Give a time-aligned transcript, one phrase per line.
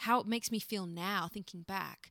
[0.00, 2.10] how it makes me feel now thinking back,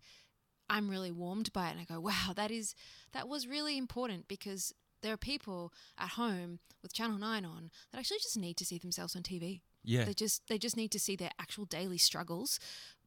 [0.69, 2.75] I'm really warmed by it and I go, wow, that is
[3.13, 7.99] that was really important because there are people at home with Channel 9 on that
[7.99, 9.61] actually just need to see themselves on TV.
[9.83, 10.05] Yeah.
[10.05, 12.59] They just they just need to see their actual daily struggles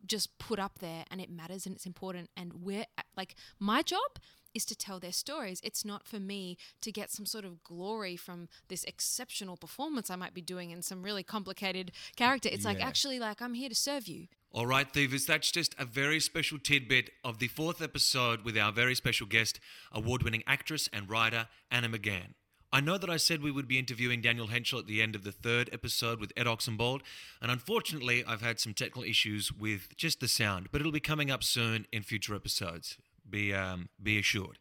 [0.05, 2.87] just put up there and it matters and it's important and we're
[3.17, 4.19] like my job
[4.55, 5.61] is to tell their stories.
[5.63, 10.17] It's not for me to get some sort of glory from this exceptional performance I
[10.17, 12.49] might be doing in some really complicated character.
[12.53, 14.29] It's like actually like I'm here to serve you.
[14.55, 18.71] All right, Thievers, that's just a very special tidbit of the fourth episode with our
[18.71, 19.59] very special guest,
[19.91, 22.35] award winning actress and writer Anna McGahan.
[22.75, 25.25] I know that I said we would be interviewing Daniel Henshall at the end of
[25.25, 27.01] the third episode with Ed Oxenbould,
[27.41, 31.31] and unfortunately, I've had some technical issues with just the sound, but it'll be coming
[31.31, 32.97] up soon in future episodes.
[33.29, 34.59] Be, um, be assured.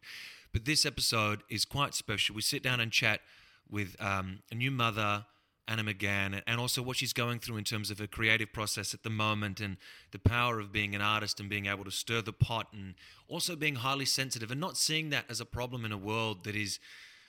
[0.52, 2.34] But this episode is quite special.
[2.34, 3.20] We sit down and chat
[3.70, 5.24] with um, a new mother,
[5.66, 9.02] Anna McGahan, and also what she's going through in terms of her creative process at
[9.02, 9.78] the moment and
[10.10, 12.94] the power of being an artist and being able to stir the pot and
[13.28, 16.54] also being highly sensitive and not seeing that as a problem in a world that
[16.54, 16.78] is,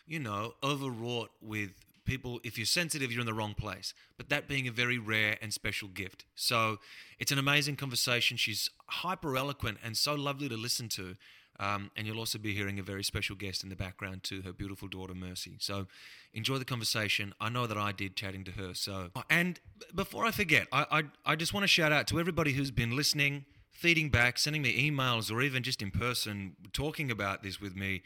[0.05, 1.71] you know, overwrought with
[2.05, 2.39] people.
[2.43, 3.93] If you're sensitive, you're in the wrong place.
[4.17, 6.25] But that being a very rare and special gift.
[6.35, 6.79] So
[7.19, 8.37] it's an amazing conversation.
[8.37, 11.15] She's hyper eloquent and so lovely to listen to.
[11.59, 14.51] Um, and you'll also be hearing a very special guest in the background to her
[14.51, 15.55] beautiful daughter Mercy.
[15.59, 15.87] So
[16.33, 17.33] enjoy the conversation.
[17.39, 18.73] I know that I did chatting to her.
[18.73, 19.59] So and
[19.93, 20.85] before I forget, I
[21.25, 24.63] I, I just want to shout out to everybody who's been listening, feeding back, sending
[24.63, 28.01] me emails, or even just in person talking about this with me.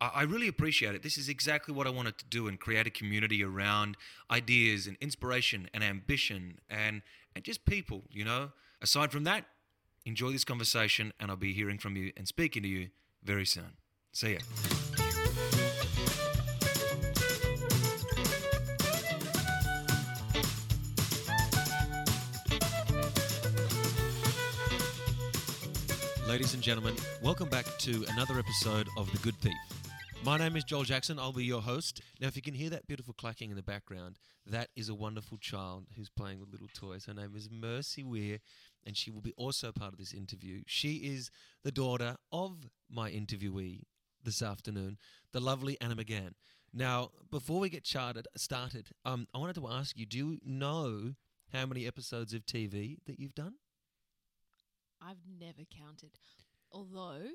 [0.00, 1.02] I really appreciate it.
[1.02, 3.96] This is exactly what I wanted to do and create a community around
[4.30, 7.02] ideas and inspiration and ambition and
[7.34, 8.52] and just people, you know.
[8.80, 9.46] Aside from that,
[10.06, 12.90] enjoy this conversation and I'll be hearing from you and speaking to you
[13.24, 13.72] very soon.
[14.12, 14.38] See ya.
[26.28, 29.54] Ladies and gentlemen, welcome back to another episode of The Good Thief.
[30.24, 31.18] My name is Joel Jackson.
[31.18, 32.02] I'll be your host.
[32.20, 35.38] Now, if you can hear that beautiful clacking in the background, that is a wonderful
[35.38, 37.06] child who's playing with little toys.
[37.06, 38.40] Her name is Mercy Weir,
[38.84, 40.62] and she will be also part of this interview.
[40.66, 41.30] She is
[41.62, 43.84] the daughter of my interviewee
[44.22, 44.98] this afternoon,
[45.32, 46.32] the lovely Anna McGahan.
[46.74, 51.14] Now, before we get charted, started, um, I wanted to ask you do you know
[51.52, 53.54] how many episodes of TV that you've done?
[55.00, 56.10] I've never counted.
[56.70, 57.28] Although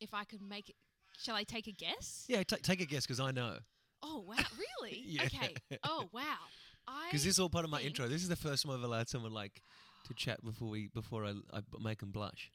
[0.00, 0.76] if I could make it
[1.18, 2.24] shall I take a guess?
[2.28, 3.58] Yeah, ta take a guess because I know.
[4.02, 4.36] Oh wow,
[4.82, 5.02] really?
[5.06, 5.24] Yeah.
[5.24, 5.54] Okay.
[5.84, 6.22] Oh wow.
[6.88, 8.08] I Because this is all part of my think- intro.
[8.08, 9.62] This is the first time I've allowed someone like
[10.06, 11.34] to chat before we before I
[11.80, 12.50] make them blush.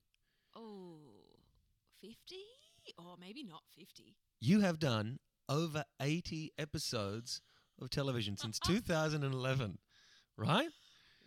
[0.55, 0.97] Oh,
[2.01, 2.15] 50?
[2.97, 4.15] Or maybe not 50.
[4.39, 5.19] You have done
[5.49, 7.41] over eighty episodes
[7.81, 9.77] of television since 2011,
[10.35, 10.69] right?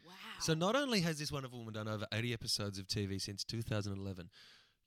[0.07, 0.12] Wow.
[0.41, 4.29] So not only has this wonderful woman done over 80 episodes of TV since 2011,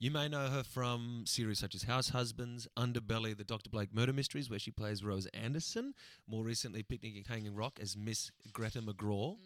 [0.03, 3.69] you may know her from series such as House Husbands, Underbelly, the Dr.
[3.69, 5.93] Blake Murder Mysteries, where she plays Rose Anderson.
[6.27, 9.37] More recently, Picnic at Hanging Rock as Miss Greta McCraw,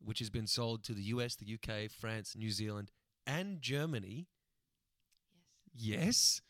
[0.00, 2.92] which has been sold to the US, the UK, France, New Zealand,
[3.26, 4.28] and Germany.
[5.74, 6.42] Yes,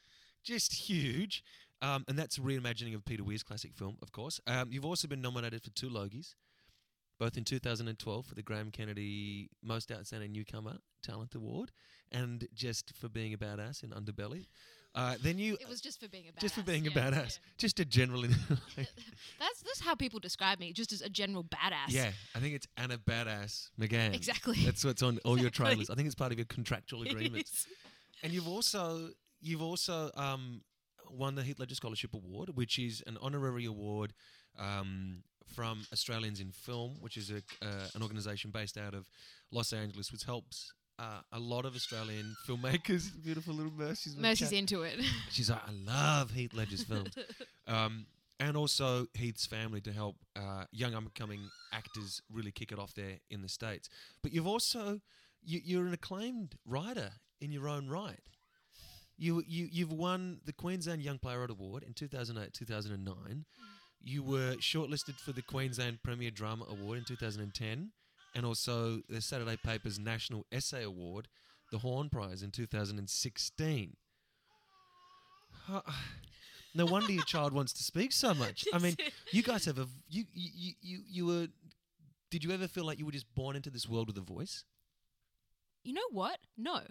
[0.45, 1.43] just huge.
[1.81, 4.43] Um, and that's a reimagining of Peter Weir's classic film, of course.
[4.47, 6.35] Um, you've also been nominated for two Logies
[7.19, 11.73] both in 2012 for the Graham Kennedy Most Outstanding Newcomer Talent Award,
[12.13, 14.47] and just for being a badass in Underbelly.
[14.95, 16.41] Uh, then you It was just for being a badass.
[16.41, 17.53] just for being a badass, yeah.
[17.59, 18.23] just a general.
[19.39, 21.89] That's that's how people describe me, just as a general badass.
[21.91, 24.15] yeah, I think it's Anna Badass McGahan.
[24.15, 24.57] Exactly.
[24.65, 25.75] That's what's on all your Exactly.
[25.75, 25.91] trailers.
[25.91, 27.67] I think it's part of your contractual agreements.
[28.23, 30.63] And you've also you've also um,
[31.11, 34.15] won the Heath Ledger Scholarship Award, which is an honorary award
[34.59, 35.23] um,
[35.55, 39.09] from Australians in Film, which is a, uh, an organisation based out of
[39.53, 43.11] Los Angeles, which helps uh, a lot of Australian filmmakers.
[43.25, 44.99] Beautiful little Mercy's Mercy's into it.
[45.31, 47.15] She's like, I love Heath Ledger's films.
[47.67, 48.07] um,
[48.41, 53.19] and also Heath's family to help uh, young upcoming actors really kick it off there
[53.31, 53.89] in the States.
[54.23, 55.01] But you've also,
[55.45, 58.21] you, you're an acclaimed writer in your own right.
[59.17, 63.45] You, you, you've won the Queensland Young Playwright Award in 2008 2009.
[64.01, 67.91] You were shortlisted for the Queensland Premier Drama Award in 2010
[68.39, 71.27] and also the Saturday Paper's National Essay Award,
[71.73, 73.97] the Horne Prize in 2016.
[75.67, 75.83] Huh.
[76.73, 78.65] No wonder your child wants to speak so much.
[78.73, 78.95] I mean,
[79.33, 81.49] you guys have a you you you you, you were.
[82.31, 84.65] Did you ever feel like you were just born into this world with a voice?
[85.83, 86.39] You know what?
[86.57, 86.83] No.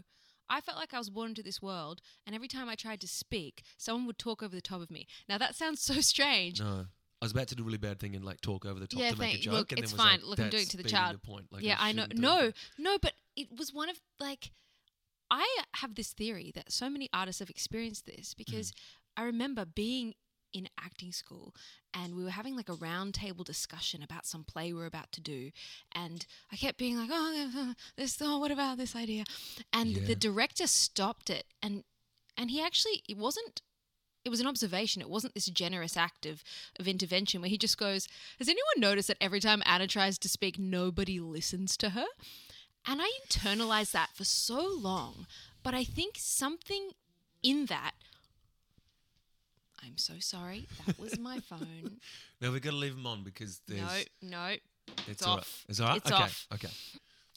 [0.50, 3.08] I felt like I was born into this world, and every time I tried to
[3.08, 5.08] speak, someone would talk over the top of me.
[5.30, 6.60] Now that sounds so strange.
[6.60, 6.88] No.
[7.28, 9.02] I was about to do a really bad thing and like talk over the top
[9.02, 9.54] yeah, to make a joke.
[9.54, 10.20] Look, and it's then was fine.
[10.20, 11.16] like, Look, I'm doing it to the child.
[11.16, 11.48] The point.
[11.52, 12.06] Like, yeah, I know.
[12.14, 14.52] No, no, but it was one of like
[15.30, 15.46] I
[15.76, 18.76] have this theory that so many artists have experienced this because mm.
[19.18, 20.14] I remember being
[20.54, 21.54] in acting school
[21.94, 25.12] and we were having like a round table discussion about some play we were about
[25.12, 25.52] to do
[25.94, 29.26] and I kept being like oh this oh what about this idea
[29.74, 30.08] and Yeah.
[30.08, 31.84] the director stopped it and
[32.38, 33.62] and he actually it wasn't
[34.28, 35.02] it was an observation.
[35.02, 36.44] It wasn't this generous act of,
[36.80, 38.10] of intervention where he just goes,
[38.40, 42.06] Has anyone noticed that every time Anna tries to speak, nobody listens to her?
[42.86, 45.28] And I internalized that for so long.
[45.64, 46.90] But I think something
[47.42, 47.92] in that.
[49.82, 50.68] I'm so sorry.
[50.86, 52.00] That was my phone.
[52.42, 53.80] No, we've got to leave them on because there's.
[54.22, 54.56] no, no.
[55.08, 55.30] it's off.
[55.30, 55.46] all right.
[55.70, 55.98] It's all right.
[55.98, 56.24] It's okay.
[56.24, 56.48] off.
[56.54, 56.70] Okay.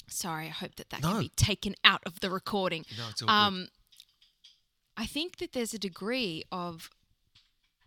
[0.08, 0.46] Sorry.
[0.46, 1.12] I hope that that No.
[1.12, 2.84] can be taken out of the recording.
[2.98, 3.32] No, it's all good.
[3.32, 3.68] Um,
[5.00, 6.90] I think that there's a degree of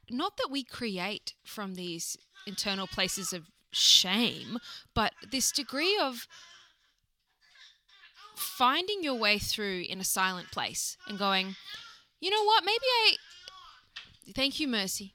[0.10, 2.18] not that we create from these
[2.48, 4.57] internal places of shame,
[4.95, 6.27] but this degree of
[8.36, 11.56] finding your way through in a silent place and going,
[12.19, 13.16] you know what, maybe I.
[14.33, 15.13] Thank you, Mercy.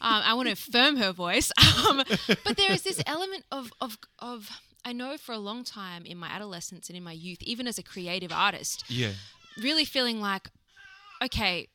[0.00, 1.50] Um, I want to affirm her voice.
[1.88, 2.04] Um,
[2.44, 4.50] but there is this element of, of, of,
[4.84, 7.78] I know for a long time in my adolescence and in my youth, even as
[7.78, 9.12] a creative artist, Yeah.
[9.60, 10.50] really feeling like,
[11.22, 11.68] okay,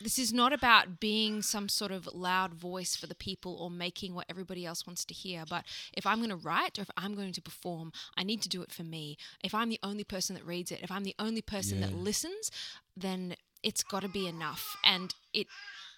[0.00, 4.14] this is not about being some sort of loud voice for the people or making
[4.14, 5.44] what everybody else wants to hear.
[5.48, 8.48] But if I'm going to write or if I'm going to perform, I need to
[8.48, 9.18] do it for me.
[9.44, 12.50] If I'm the only person that reads it, if I'm the only person that listens,
[12.96, 14.76] then it's got to be enough.
[14.82, 15.46] And it,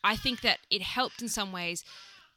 [0.02, 1.84] I think that it helped in some ways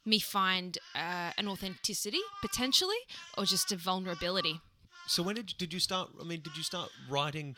[0.04, 2.96] me find uh, an authenticity potentially
[3.36, 4.60] or just a vulnerability.
[5.08, 6.10] So when did did you start?
[6.20, 7.56] I mean, did you start writing?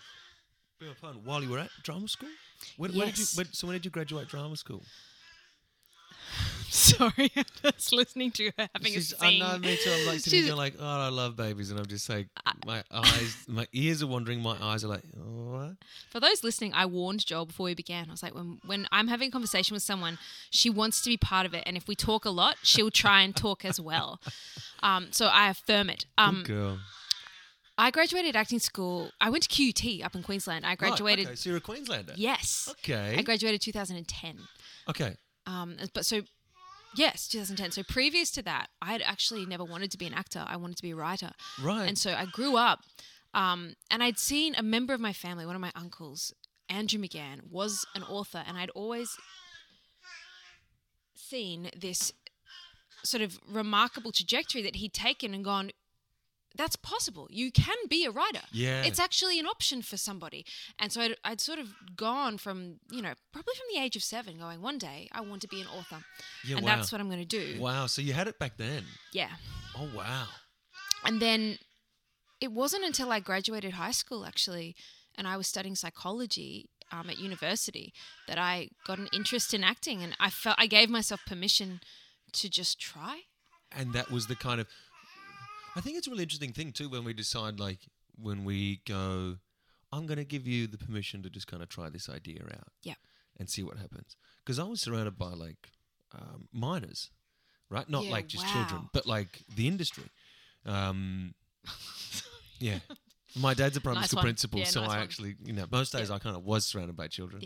[1.00, 2.28] pardon, While you were at drama school?
[2.76, 3.24] When, when did you?
[3.34, 4.82] When, so when did you graduate drama school?
[6.70, 9.42] Sorry, I'm just listening to her having She's- a sing.
[9.42, 9.90] I know, me too.
[9.90, 12.28] I'm like sitting there like, oh, I love babies, and I'm just like,
[12.66, 15.76] my eyes, my ears are wandering, my eyes are like, oh, what?
[16.10, 18.08] For those listening, I warned Joel before we began.
[18.08, 20.18] I was like, when when I'm having a conversation with someone,
[20.50, 23.22] she wants to be part of it, and if we talk a lot, she'll try
[23.22, 24.20] and talk as well.
[24.80, 26.06] Um, so I affirm it.
[26.16, 26.78] Um, Good girl.
[27.78, 29.12] I graduated acting school.
[29.20, 30.66] I went to QUT up in Queensland.
[30.66, 31.26] I graduated.
[31.26, 32.14] Right, okay, so you're a Queenslander.
[32.16, 32.68] Yes.
[32.80, 33.14] Okay.
[33.16, 34.38] I graduated 2010.
[34.88, 35.16] okay.
[35.46, 36.22] Um, but so,
[36.96, 37.70] yes, 2010.
[37.70, 40.44] So previous to that, I had actually never wanted to be an actor.
[40.46, 41.30] I wanted to be a writer.
[41.62, 41.86] Right.
[41.86, 42.80] And so I grew up,
[43.32, 46.34] um, and I'd seen a member of my family, one of my uncles,
[46.68, 49.16] Andrew McGahan, was an author, and I'd always
[51.14, 52.12] seen this
[53.04, 55.70] sort of remarkable trajectory that he'd taken and gone.
[56.58, 57.28] That's possible.
[57.30, 58.42] You can be a writer.
[58.52, 58.82] Yeah.
[58.82, 60.44] It's actually an option for somebody.
[60.78, 64.02] And so I'd, I'd sort of gone from, you know, probably from the age of
[64.02, 66.04] seven, going, one day I want to be an author.
[66.44, 66.74] Yeah, and wow.
[66.74, 67.60] that's what I'm going to do.
[67.60, 67.86] Wow.
[67.86, 68.82] So you had it back then.
[69.12, 69.30] Yeah.
[69.76, 70.26] Oh wow.
[71.04, 71.58] And then
[72.40, 74.74] it wasn't until I graduated high school, actually,
[75.16, 77.92] and I was studying psychology um, at university
[78.26, 81.80] that I got an interest in acting, and I felt I gave myself permission
[82.32, 83.20] to just try.
[83.70, 84.66] and that was the kind of
[85.78, 87.78] i think it's a really interesting thing too when we decide like
[88.20, 89.36] when we go
[89.92, 92.68] i'm going to give you the permission to just kind of try this idea out
[92.82, 92.94] Yeah.
[93.38, 95.70] and see what happens because i was surrounded by like
[96.18, 97.10] um, minors
[97.70, 100.08] right not Yeah, like just children but like the industry
[100.66, 101.34] um,
[102.58, 102.78] yeah
[103.36, 104.24] my dad's a primary Nice school one.
[104.24, 105.02] principal Yeah, so nice i one.
[105.02, 106.16] actually you know most days Yeah.
[106.16, 107.42] i kind of was surrounded by children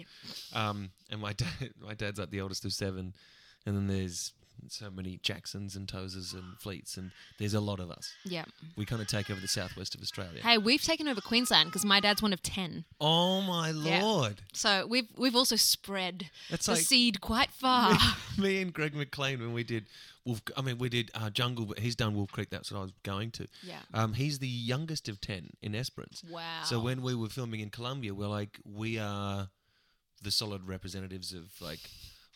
[0.55, 3.15] um, and my dad my dad's like the oldest of seven
[3.67, 4.33] and then there's
[4.69, 8.13] so many Jacksons and Tozers and Fleets, and there's a lot of us.
[8.25, 8.45] Yeah.
[8.77, 10.41] We kind of take over the southwest of Australia.
[10.43, 12.85] Hey, we've taken over Queensland because my dad's one of ten.
[13.01, 14.03] Oh my Yeah.
[14.03, 14.43] lord!
[14.53, 17.99] So we've we've also spread That's the like seed quite far.
[18.39, 19.87] me and Greg McLean when we did
[20.25, 20.41] Wolf.
[20.57, 22.49] I mean, we did uh, Jungle, but he's done Wolf Creek.
[22.51, 23.49] That's what I was going to.
[23.63, 23.81] Yeah.
[23.93, 26.23] Um, he's the youngest of ten in Esperance.
[26.31, 26.63] wow.
[26.65, 29.49] So when we were filming in Colombia, we're like, we are
[30.23, 31.81] the solid representatives of like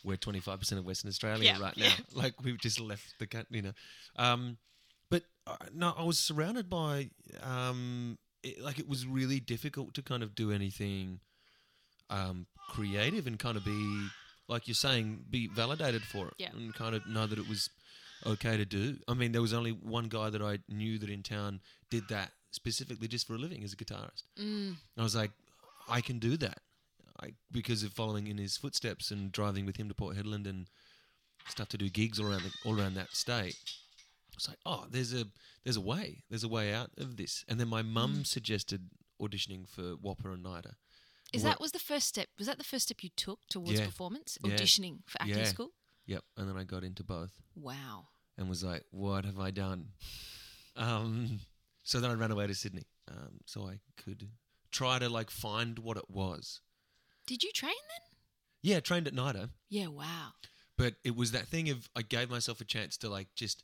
[0.04, 1.84] we're 25% of Western Australia Yeah, right now.
[1.84, 1.92] yeah.
[2.14, 3.72] Like we've just left the country, you know.
[4.16, 4.58] Um,
[5.10, 7.10] but uh, no, I was surrounded by
[7.42, 11.20] um, it, like it was really difficult to kind of do anything
[12.10, 14.08] um, creative and kind of be
[14.48, 16.50] like you're saying, be validated for it Yeah.
[16.52, 17.68] and kind of know that it was
[18.24, 18.96] okay to do.
[19.08, 21.60] I mean, there was only one guy that I knew that in town
[21.90, 24.22] did that specifically just for a living as a guitarist.
[24.40, 25.32] Mm, I was like,
[25.88, 26.60] I can do that.
[27.22, 30.66] I, because of following in his footsteps and driving with him to Port Hedland and
[31.48, 33.56] stuff to do gigs all around the, all around that state.
[34.32, 35.26] I was like, oh, there's a
[35.64, 37.44] there's a way, there's a way out of this.
[37.48, 38.26] And then my mum Mm.
[38.26, 40.74] suggested auditioning for WAAPA and NIDA.
[41.32, 42.28] is that was the first step?
[42.38, 43.86] Was that the first step you took towards Yeah.
[43.86, 44.36] performance?
[44.44, 44.54] Yeah.
[44.54, 45.44] Auditioning for acting Yeah.
[45.44, 45.72] school?
[46.06, 46.24] Yep.
[46.36, 48.08] And then I got into both Wow.
[48.36, 49.92] and was like, what have I done?
[50.76, 51.40] Um,
[51.82, 54.28] so then I ran away to Sydney um, so I could
[54.70, 56.60] try to like find what it was.
[57.26, 58.18] Did you train then?
[58.62, 59.88] Yeah, trained at NIDA, Yeah.
[59.88, 60.32] Wow.
[60.76, 63.62] but it was that thing of I gave myself a chance to like just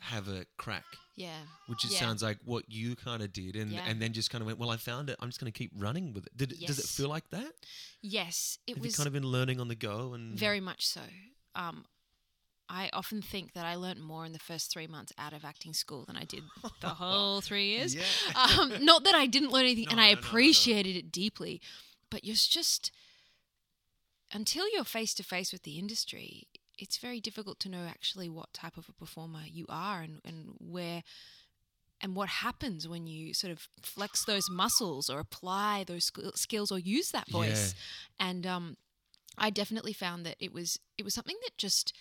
[0.00, 1.42] have a crack, Yeah.
[1.66, 2.00] which just Yeah.
[2.00, 3.84] sounds like what you kind of did, and Yeah.
[3.86, 5.16] and then just kind of went, well, I found it.
[5.20, 6.36] I'm just going to keep running with it.
[6.36, 7.52] Did it does it feel like that?
[8.00, 10.86] Yes, it Have was you kind of been learning on the go and very much
[10.86, 11.02] so.
[11.54, 11.84] Um,
[12.68, 15.74] I often think that I learned more in the first three months out of acting
[15.74, 16.44] school than I did
[16.80, 17.94] the whole three years.
[17.94, 18.04] Yeah.
[18.36, 20.28] Um, not that I didn't learn anything, and I no, no, no, no.
[20.28, 21.60] appreciated it deeply,
[22.10, 22.90] but you're just
[24.32, 26.46] until you're face to face with the industry,
[26.78, 30.54] it's very difficult to know actually what type of a performer you are and, and
[30.58, 31.02] where
[32.00, 36.78] and what happens when you sort of flex those muscles or apply those skills or
[36.78, 37.74] use that voice.
[38.18, 38.76] And um,
[39.36, 41.92] I definitely found that it was it was something that just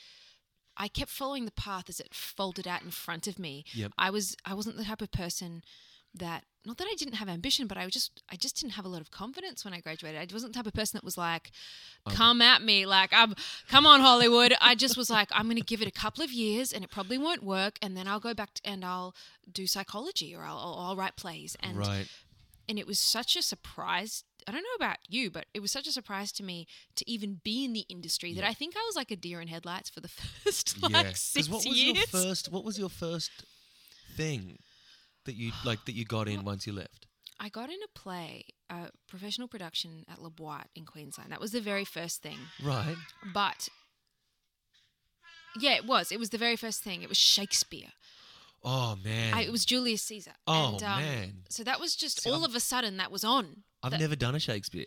[0.77, 3.65] I kept following the path as it folded out in front of me.
[3.73, 3.91] Yep.
[3.97, 5.63] I was I wasn't the type of person
[6.13, 8.89] that not that I didn't have ambition, but I just I just didn't have a
[8.89, 10.19] lot of confidence when I graduated.
[10.19, 11.51] I wasn't the type of person that was like,
[12.05, 13.33] um, "Come at me, like I'm,
[13.69, 16.31] come on Hollywood." I just was like, "I'm going to give it a couple of
[16.31, 19.15] years, and it probably won't work, and then I'll go back to, and I'll
[19.51, 22.07] do psychology or I'll, I'll, I'll write plays." And right.
[22.67, 24.25] and it was such a surprise.
[24.45, 27.39] I don't know about you, but it was such a surprise to me to even
[27.43, 30.01] be in the industry that I think I was like a deer in headlights for
[30.01, 30.07] the
[30.43, 31.11] first like yeah.
[31.13, 31.97] six what was years.
[31.97, 32.51] your first?
[32.51, 33.31] What was your first
[34.17, 34.57] thing
[35.29, 37.05] that you like that you got in once you left?
[37.39, 41.31] I got in a play, a professional production at La Boite in Queensland.
[41.31, 42.38] That was the very first thing.
[42.62, 42.95] Right.
[43.33, 43.69] But
[45.59, 46.12] yeah, it was.
[46.12, 47.01] It was the very first thing.
[47.01, 47.89] It was Shakespeare.
[48.63, 49.33] Oh man.
[49.33, 50.33] I, it was Julius Caesar.
[50.48, 51.33] Oh, and, um, man.
[51.50, 53.63] So that was just See, all I've- of a sudden that was on.
[53.81, 54.86] I've that- never done a Shakespeare.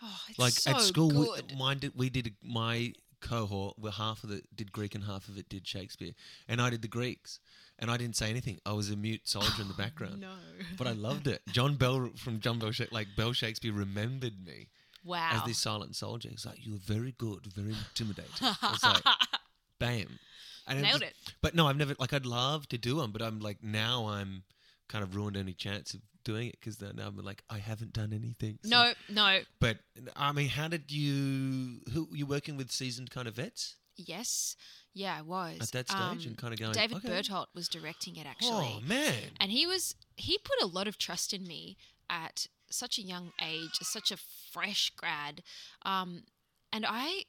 [0.00, 4.22] Oh, it's Like so at school, we, mine did, we did my cohort where half
[4.22, 6.12] of it did Greek and half of it did Shakespeare,
[6.46, 7.40] and I did the Greeks,
[7.78, 8.58] and I didn't say anything.
[8.66, 10.32] I was a mute soldier in the background, no.
[10.76, 11.42] but I loved it.
[11.52, 14.68] John Bell from John Bell, like Bell Shakespeare, remembered me
[15.04, 15.30] Wow.
[15.32, 16.28] as this silent soldier.
[16.30, 19.02] He's like, "You were very good, very intimidating." I was like,
[19.78, 20.18] "Bam!"
[20.66, 21.34] And Nailed just- it.
[21.40, 24.42] But no, I've never like I'd love to do them, but I'm like now I'm
[24.88, 28.12] kind of ruined any chance of doing it because now I'm like I haven't done
[28.12, 28.58] anything.
[28.62, 29.40] so- No, no.
[29.60, 29.78] but
[30.16, 31.80] I mean, how did you?
[31.94, 32.70] Who you working with?
[32.70, 34.56] Seasoned kind of vets Yes.
[34.94, 35.58] Yeah, I was.
[35.60, 36.72] at that stage, and kind of going.
[36.72, 37.08] David okay.
[37.08, 38.76] Berthold was directing it actually.
[38.76, 41.76] Oh man, And he was he put a lot of trust in me
[42.08, 45.42] at such a young age, as such a fresh grad.
[45.82, 46.24] Um,
[46.72, 47.24] and I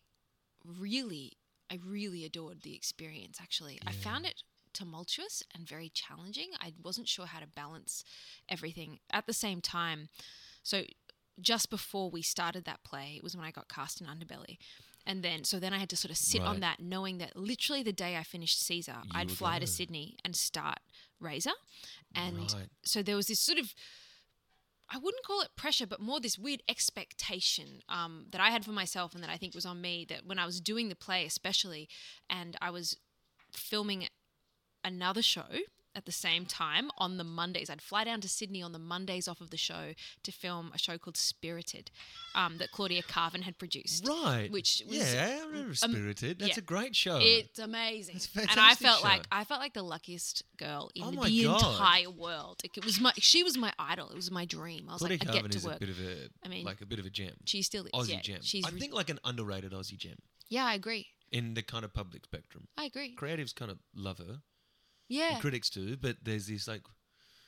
[0.66, 1.38] really,
[1.72, 3.80] I really adored the experience actually.
[3.86, 6.50] I found it tumultuous and very challenging.
[6.60, 8.04] I wasn't sure how to balance
[8.48, 10.10] everything at the same time.
[10.64, 10.84] So
[11.42, 14.58] just before we started that play, it was when I got cast in Underbelly.
[15.06, 17.82] And then, so then I had to sort of sit on that, knowing that literally
[17.84, 20.80] the day I finished Caesar, You I'd fly to Sydney and start
[21.20, 21.52] Razor.
[22.14, 22.68] And Right.
[22.84, 23.74] so there was this sort of
[24.92, 28.72] I wouldn't call it pressure, but more this weird expectation um, that I had for
[28.72, 31.26] myself and that I think was on me that when I was doing the play,
[31.26, 31.88] especially,
[32.28, 32.98] and I was
[33.54, 34.08] filming
[34.84, 35.46] another show
[35.96, 37.70] at the same time on the Mondays.
[37.70, 39.94] I'd fly down to Sydney on the Mondays off of the show
[40.24, 41.90] to film a show called Spirited
[42.36, 44.08] um, that Claudia Karvan had produced.
[44.08, 44.50] right?
[44.52, 46.40] Which was yeah, I remember Spirited.
[46.40, 46.60] That's yeah.
[46.60, 47.18] a great show.
[47.22, 49.08] It's amazing, It's a and I felt show.
[49.08, 51.62] like I felt like the luckiest girl in Oh the God.
[51.64, 52.62] entire world.
[52.64, 54.10] Like, it was my, she was my idol.
[54.10, 54.86] It was my dream.
[54.90, 56.66] I was Claudia like, I Karvan get is to a bit of a, I mean,
[56.66, 57.92] like a bit of a gem, She still is.
[57.94, 58.40] Aussie yeah, gem.
[58.42, 60.18] She's I re- think like an underrated Aussie gem
[60.50, 61.08] yeah, I agree.
[61.32, 62.68] in the kind of public spectrum.
[62.78, 63.16] I agree.
[63.20, 64.42] Creatives kind of love her,
[65.10, 65.98] Yeah, critics too.
[65.98, 66.82] But there's this like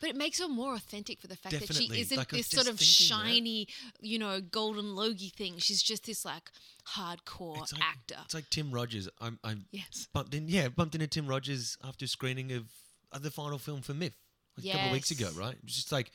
[0.01, 2.68] but it makes her more authentic for the fact that she isn't Like, this sort
[2.68, 3.25] of thinking that.
[3.27, 3.68] shiny,
[4.01, 5.60] you know, golden logie thing.
[5.60, 6.50] She's just this like
[6.96, 8.15] hardcore it's like actor.
[8.25, 9.08] it's like Tim Rogers.
[9.20, 10.08] I'm I'm Yes.
[10.13, 10.48] bumped in.
[10.48, 12.65] Yeah, bumped into Tim Rogers after screening of,
[13.12, 14.15] of the final film for Myth
[14.58, 15.30] like a couple of weeks ago.
[15.36, 15.53] Right?
[15.53, 16.12] It was just like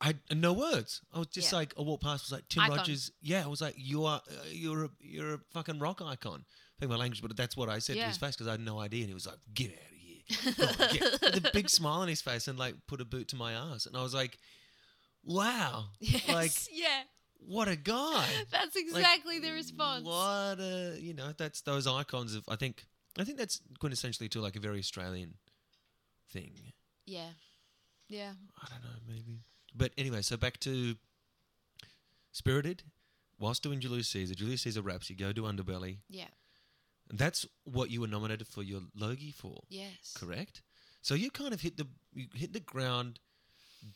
[0.00, 1.00] I had no words.
[1.14, 1.58] I was just Yeah.
[1.58, 2.24] like I walked past.
[2.24, 2.78] Was like Tim Icon.
[2.78, 3.12] Rogers.
[3.22, 6.44] Yeah, I was like you are uh, you're a you're a fucking rock icon.
[6.44, 8.60] I think my language, but that's what I said to his face because I had
[8.60, 9.91] no idea, and he was like, "Get out
[10.30, 13.00] of here!" Go on, get- with a big smile on his face and like put
[13.00, 14.38] a boot to my ass, and I was like,
[15.24, 16.28] "Wow, Yes.
[16.28, 17.02] like yeah.
[17.38, 20.04] what a guy!" That's Like, exactly the response.
[20.04, 22.86] What a you know, that's those icons of I think
[23.18, 25.34] I think that's quintessentially to like a very Australian
[26.30, 26.72] thing.
[27.06, 27.30] Yeah.
[28.08, 28.32] Yeah.
[28.62, 29.40] I don't know, maybe.
[29.74, 30.96] But anyway, so back to
[32.32, 32.82] Spirited.
[33.38, 35.98] Whilst doing Julius Caesar, Julius Caesar raps, you go to Underbelly.
[36.08, 36.28] Yeah.
[37.12, 40.14] That's what you were nominated for your Logie for, Yes.
[40.18, 40.62] correct?
[41.02, 43.18] So you kind of hit the you hit the ground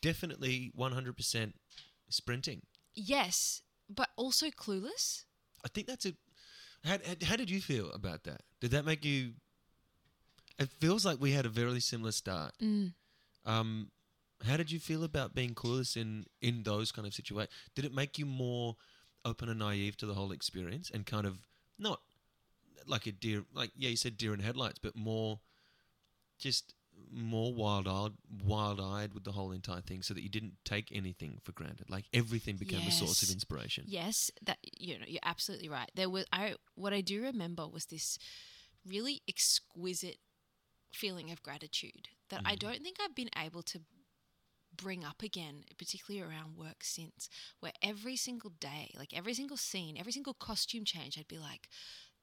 [0.03, 1.53] definitely 100%
[2.09, 2.63] sprinting.
[2.95, 5.25] Yes, but also clueless.
[5.65, 6.13] I think that's a.
[6.85, 8.43] How, how did you feel about that?
[8.61, 9.33] Did that make you?
[10.59, 12.53] It feels like we had a very similar start.
[12.63, 12.95] Mm.
[13.45, 13.91] Um,
[14.45, 17.53] How did you feel about being clueless in in those kind of situations?
[17.75, 18.77] Did it make you more
[19.25, 21.39] open and naive to the whole experience and kind of
[21.79, 22.01] not
[22.87, 25.41] like a deer like yeah you said deer in headlights but more
[26.39, 26.75] just
[27.13, 28.13] more wild-eyed
[28.45, 32.07] wild-eyed with the whole entire thing so that you didn't take anything for granted like
[32.15, 35.91] everything became a source of inspiration Yes, that you know, you're absolutely right.
[35.95, 38.19] There was I what I do remember was this
[38.89, 40.19] really exquisite
[40.93, 42.59] feeling of gratitude that I Mhm.
[42.61, 43.81] don't think I've been able to
[44.77, 47.29] bring up again, particularly around work since,
[47.61, 51.69] where every single day, like every single scene, every single costume change, I'd be like,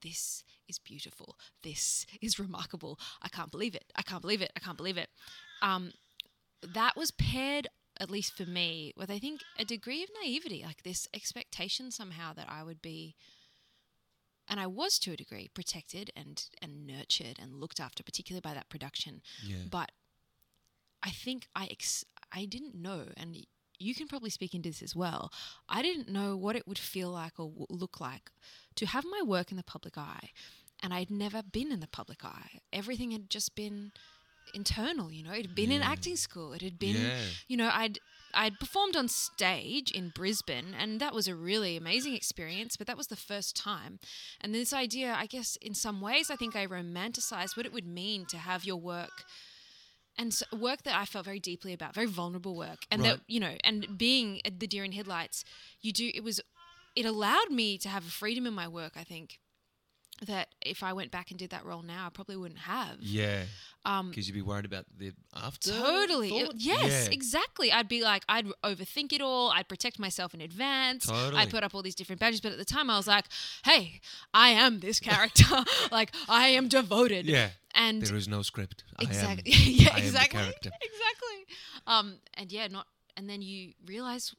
[0.04, 1.36] this is beautiful.
[1.62, 2.98] This is remarkable.
[3.22, 3.92] I can't believe it.
[3.96, 4.52] I can't believe it.
[4.56, 5.08] I can't believe it.
[5.62, 5.92] Um,
[6.62, 7.66] that was paired,
[7.98, 12.32] at least for me, with I think a degree of naivety, like this expectation somehow
[12.34, 13.16] that I would be,
[14.48, 18.54] and I was to a degree protected and and nurtured and looked after, particularly by
[18.54, 19.22] that production.
[19.44, 19.90] yeah But
[21.02, 23.46] I think I ex- I didn't know, and
[23.78, 25.30] you can probably speak into this as well.
[25.68, 28.30] I didn't know what it would feel like or look like
[28.76, 30.30] to have my work in the public eye,
[30.82, 32.60] and I'd never been in the public eye.
[32.72, 33.92] Everything had just been
[34.52, 35.32] internal, you know.
[35.32, 36.52] It had been in acting school.
[36.52, 37.16] It had been, yeah
[37.48, 37.98] you know, I'd
[38.34, 42.76] I'd performed on stage in Brisbane, and that was a really amazing experience.
[42.76, 43.98] But that was the first time,
[44.40, 47.86] and this idea, I guess, in some ways, I think I romanticized what it would
[47.86, 49.24] mean to have your work.
[50.16, 53.12] And so work that I felt very deeply about, very vulnerable work, and Right.
[53.12, 55.44] that you know, and being at the deer in headlights,
[55.80, 56.40] you do it was,
[56.94, 58.92] it allowed me to have a freedom in my work.
[58.96, 59.40] I think
[60.26, 62.98] that if I went back and did that role now, I probably wouldn't have.
[63.00, 63.42] yeah
[63.84, 66.30] Um, because you'd be worried about the after Totally.
[66.38, 67.12] It- yes, Yeah.
[67.12, 67.72] exactly.
[67.72, 69.50] I'd be like, I'd overthink it all.
[69.50, 71.06] I'd protect myself in advance.
[71.06, 71.42] Totally.
[71.42, 72.40] I'd put up all these different badges.
[72.40, 73.26] But at the time, I was like,
[73.64, 74.00] hey,
[74.32, 75.64] I am this character.
[75.90, 77.26] like, I am devoted.
[77.26, 79.50] yeah And there is no script exactly.
[79.52, 80.40] Yeah, I am the exactly.
[80.40, 81.56] Exactly.
[81.88, 84.32] Um, and yeah, not, and then you realize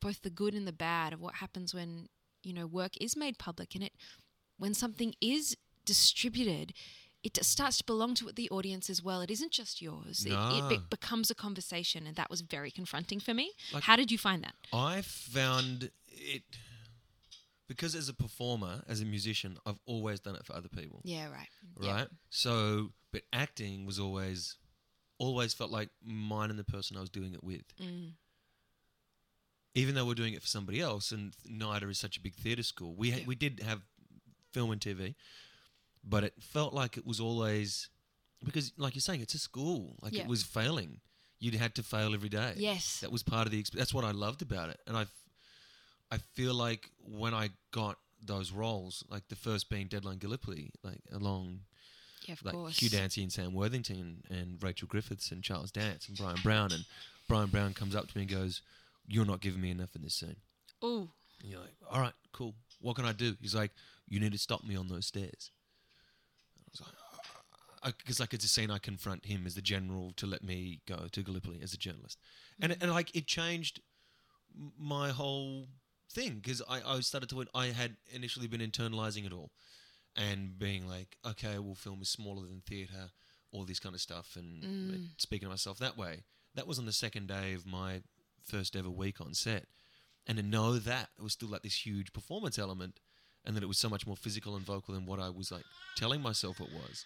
[0.00, 2.08] both the good and the bad of what happens when,
[2.42, 3.92] you know, work is made public and it,
[4.60, 6.72] when something is distributed,
[7.22, 9.20] it starts to belong to the audience as well.
[9.20, 10.24] It isn't just yours.
[10.26, 13.52] It, it be- becomes a conversation, and that was very confronting for me.
[13.72, 14.54] Like- How did you find that?
[14.72, 16.42] I found it
[17.68, 21.26] because as a performer, as a musician, I've always done it for other people, Yeah,
[21.30, 21.48] right.
[21.80, 22.08] right?
[22.30, 24.56] So, but acting was always,
[25.18, 27.62] always felt like mine and the person I was doing it with.
[27.80, 28.12] Mm.
[29.76, 32.64] Even though we're doing it for somebody else, and NIDA is such a big theatre
[32.64, 33.26] school, we ha- Yeah.
[33.26, 33.82] we did have
[34.52, 35.14] film and TV,
[36.04, 37.88] but it felt like it was always
[38.44, 39.96] because, like you're saying, it's a school.
[40.00, 40.22] Like Yeah.
[40.22, 41.00] it was failing.
[41.38, 42.54] You'd had to fail every day.
[42.56, 43.00] Yes.
[43.00, 43.64] That was part of the.
[43.72, 45.06] That's what I loved about it, and I,
[46.10, 51.00] I feel like when I got those roles, like the first being Deadline Gallipoli, like
[51.12, 51.60] along
[52.26, 52.78] Yeah, of like course.
[52.78, 56.84] Hugh Dancy and Sam Worthington and Rachel Griffiths and Charles Dance and Bryan Brown, and
[57.28, 58.60] Bryan Brown comes up to me and goes,
[59.06, 60.36] "You're not giving me enough in this scene."
[60.82, 61.08] Oh,
[61.42, 62.54] you're like, "All right, cool.
[62.80, 63.70] What can I do?" He's like,
[64.10, 65.50] "You need to stop me on those stairs."
[66.58, 67.94] I was like.
[67.96, 71.06] Because like it's a scene I confront him as the general to let me go
[71.10, 72.18] to Gallipoli as a journalist,
[72.60, 73.80] and and like it changed
[74.78, 75.66] my whole
[76.12, 79.52] thing because I, I started to I had initially been internalizing it all
[80.16, 83.10] and being like okay well film is smaller than theater
[83.52, 85.08] all this kind of stuff and Mm.
[85.16, 88.02] speaking to myself that way that was on the second day of my
[88.42, 89.66] first ever week on set
[90.26, 92.98] and to know that it was still like this huge performance element
[93.44, 95.64] and that it was so much more physical and vocal than what I was like
[95.96, 97.04] telling myself it was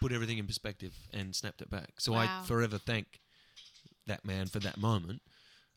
[0.00, 2.40] put everything in perspective and snapped it back so Wow.
[2.42, 3.20] I forever thank
[4.06, 5.22] that man for that moment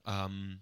[0.06, 0.60] um,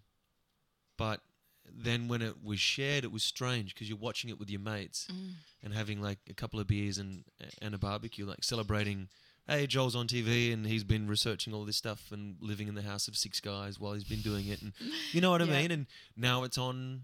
[0.97, 1.21] but
[1.69, 5.07] then when it was shared, it was strange because you're watching it with your mates
[5.11, 5.31] mm.
[5.63, 7.23] and having like a couple of beers and
[7.61, 9.09] and a barbecue, like celebrating.
[9.47, 12.81] Hey, Joel's on TV and he's been researching all this stuff and living in the
[12.81, 14.73] house of six guys while he's been doing it, and
[15.11, 15.61] you know what I Yeah.
[15.61, 15.71] mean.
[15.71, 17.01] And now it's on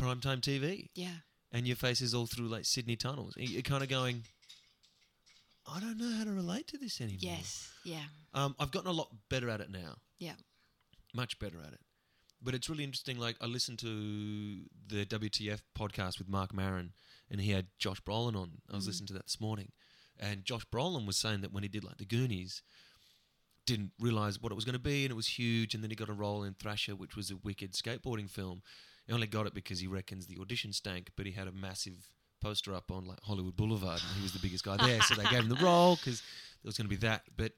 [0.00, 1.16] primetime TV, yeah.
[1.52, 3.34] and your face is all through like Sydney tunnels.
[3.36, 4.22] You're kind of going,
[5.66, 7.18] I don't know how to relate to this anymore.
[7.20, 7.70] Yes.
[7.84, 8.04] Yeah.
[8.34, 9.96] Um, I've gotten a lot better at it now.
[10.18, 10.34] Yeah.
[11.14, 11.80] Much better at it.
[12.44, 13.18] But it's really interesting.
[13.18, 16.92] Like, I listened to the WTF podcast with Marc Maron,
[17.30, 18.62] and he had Josh Brolin on.
[18.70, 18.88] I was Mm.
[18.88, 19.70] listening to that this morning.
[20.18, 22.62] And Josh Brolin was saying that when he did, like, The Goonies,
[23.64, 25.72] didn't realize what it was going to be, and it was huge.
[25.74, 28.62] And then he got a role in Thrasher, which was a wicked skateboarding film.
[29.06, 32.08] He only got it because he reckons the audition stank, but he had a massive
[32.40, 35.24] poster up on like Hollywood Boulevard, and he was the biggest guy there, so they
[35.24, 37.22] gave him the role because there was going to be that.
[37.36, 37.52] But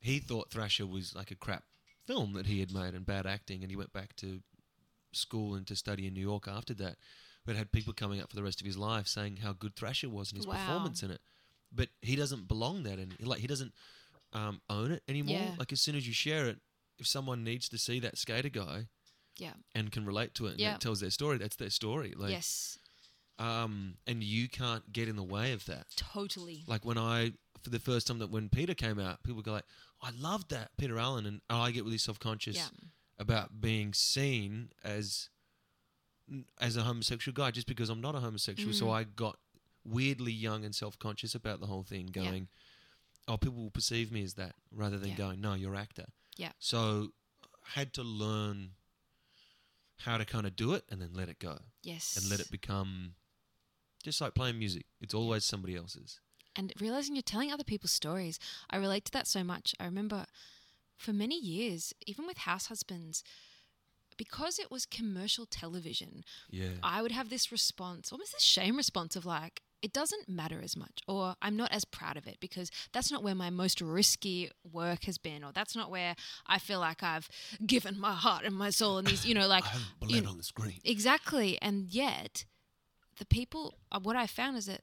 [0.00, 1.64] he thought Thrasher was like a crap
[2.06, 4.40] film that he had made and bad acting, and he went back to
[5.12, 6.96] school and to study in New York after that.
[7.46, 10.08] But had people coming up for the rest of his life saying how good Thrasher
[10.08, 10.54] was and his Wow.
[10.54, 11.20] performance in it.
[11.70, 13.72] But he doesn't belong that, and like he doesn't
[14.32, 15.36] um, own it anymore.
[15.38, 15.54] Yeah.
[15.58, 16.58] Like as soon as you share it,
[16.98, 18.86] if someone needs to see that skater guy
[19.38, 19.54] Yeah.
[19.74, 20.74] and can relate to it and Yeah.
[20.76, 22.14] it tells their story, that's their story.
[22.16, 22.78] Like, yes.
[23.38, 25.86] um, and you can't get in the way of that.
[25.96, 26.64] Totally.
[26.66, 29.64] Like when I, for the first time that when Peter came out, people go like,
[30.02, 32.68] "I loved that Peter Allen," and I get really self conscious Yeah.
[33.18, 35.30] about being seen as
[36.58, 38.72] as a homosexual guy just because I'm not a homosexual.
[38.72, 38.92] So Mm.
[38.94, 39.38] I got
[39.84, 42.12] weirdly young and self conscious about the whole thing, Yeah.
[42.24, 42.48] going,
[43.28, 45.16] "Oh, people will perceive me as that," rather than Yeah.
[45.16, 46.52] going, "No, you're actor." Yeah.
[46.58, 47.12] So
[47.64, 48.76] had to learn
[49.98, 52.16] how to kind of do it and then let it go Yes.
[52.16, 53.14] and let it become
[54.02, 54.84] just like playing music.
[55.00, 56.20] It's always somebody else's.
[56.56, 58.38] and realizing you're telling other people's stories.
[58.70, 59.74] I relate to that so much.
[59.80, 60.26] I remember
[60.96, 63.24] for many years, even with House Husbands,
[64.16, 66.74] because it was commercial television, Yeah.
[66.82, 70.78] I would have this response, almost this shame response of like, it doesn't matter as
[70.78, 74.50] much, or I'm not as proud of it because that's not where my most risky
[74.72, 76.16] work has been, or that's not where
[76.46, 77.28] I feel like I've
[77.66, 79.64] given my heart and my soul and these, you know, like
[80.06, 80.80] you know, on the screen.
[80.84, 81.60] Exactly.
[81.60, 82.46] And yet,
[83.18, 84.80] the people, uh, what I found is that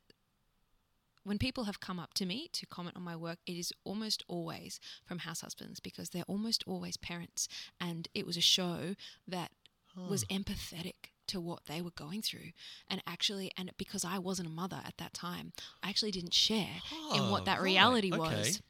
[1.23, 4.23] when people have come up to me to comment on my work, it is almost
[4.27, 7.47] always from house husbands because they're almost always parents.
[7.79, 8.95] And it was a show
[9.27, 9.49] that
[9.97, 12.51] was empathetic to what they were going through.
[12.89, 16.81] And actually, and because I wasn't a mother at that time, I actually didn't share
[17.15, 17.63] in what Oh, that right.
[17.63, 18.61] reality was.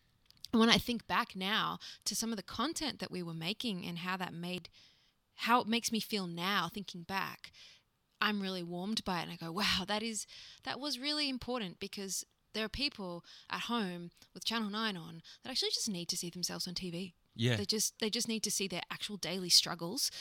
[0.52, 3.86] And when I think back now to some of the content that we were making
[3.86, 4.70] and how that made,
[5.36, 7.52] how it makes me feel now thinking back,
[8.20, 9.24] I'm really warmed by it.
[9.24, 10.28] And I go, wow, that is,
[10.64, 15.50] that was really important because there are people at home with Channel 9 on that
[15.50, 17.14] actually just need to see themselves on TV.
[17.36, 17.56] Yeah.
[17.56, 20.12] They just they just need to see their actual daily struggles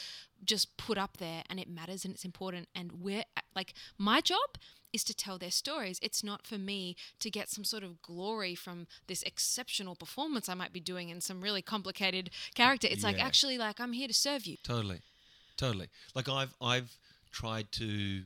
[0.43, 3.23] just put up there and it matters and it's important and we're
[3.55, 4.57] like my job
[4.93, 5.99] is to tell their stories.
[6.01, 10.53] It's not for me to get some sort of glory from this exceptional performance I
[10.53, 12.87] might be doing in some really complicated character.
[12.91, 14.57] It's like actually like I'm here to serve you.
[14.63, 14.99] Totally,
[15.57, 15.87] totally.
[16.15, 16.95] Like I've I've
[17.31, 18.23] tried to.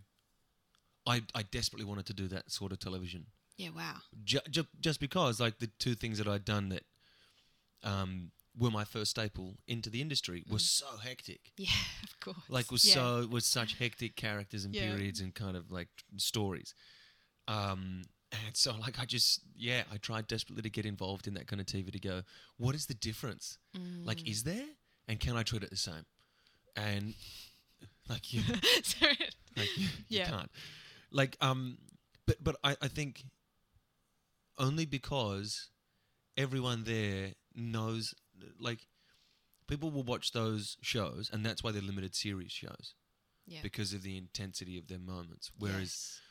[1.07, 3.97] I I desperately wanted to do that sort of television, Yeah, wow.
[4.23, 6.83] ju- ju- just because like the two things that I'd done that,
[7.83, 11.51] um, were my first staple into the industry was so hectic.
[11.57, 11.69] Yeah,
[12.03, 12.37] of course.
[12.49, 12.93] Like was Yeah.
[12.93, 14.89] so was such hectic characters and Yeah.
[14.89, 16.73] periods and kind of like stories.
[17.47, 21.47] Um, and so like I just yeah I tried desperately to get involved in that
[21.47, 22.23] kind of TV to go
[22.57, 24.05] what is the difference Mm.
[24.05, 24.65] like is there
[25.07, 26.05] and can I treat it the same
[26.75, 27.13] and
[28.09, 28.41] like you
[28.83, 29.17] Sorry.
[29.55, 30.49] like you, you can't
[31.11, 31.77] like um
[32.25, 33.23] but but I, I think
[34.57, 35.69] only because
[36.37, 38.13] everyone there knows
[38.59, 38.87] like
[39.67, 42.93] people will watch those shows and that's why they're limited series shows
[43.47, 43.61] Yeah.
[43.63, 46.21] because of the intensity of their moments whereas Yes.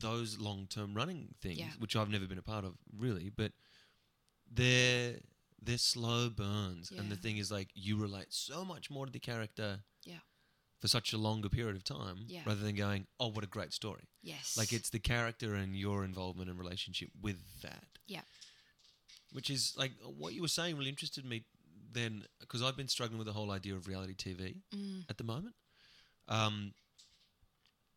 [0.00, 1.70] those long-term running things Yeah.
[1.78, 3.52] which I've never been a part of really but
[4.50, 5.16] they're
[5.62, 9.20] they're slow burns and the thing is like you relate so much more to the
[9.20, 10.20] character Yeah.
[10.80, 12.42] for such a longer period of time Yeah.
[12.46, 14.56] rather than going oh what a great story Yes.
[14.56, 18.22] like it's the character and your involvement and relationship with that Yeah.
[19.32, 21.44] Which is like what you were saying really interested me
[21.92, 25.04] then because I've been struggling with the whole idea of reality TV Mm.
[25.10, 25.54] at the moment
[26.28, 26.72] um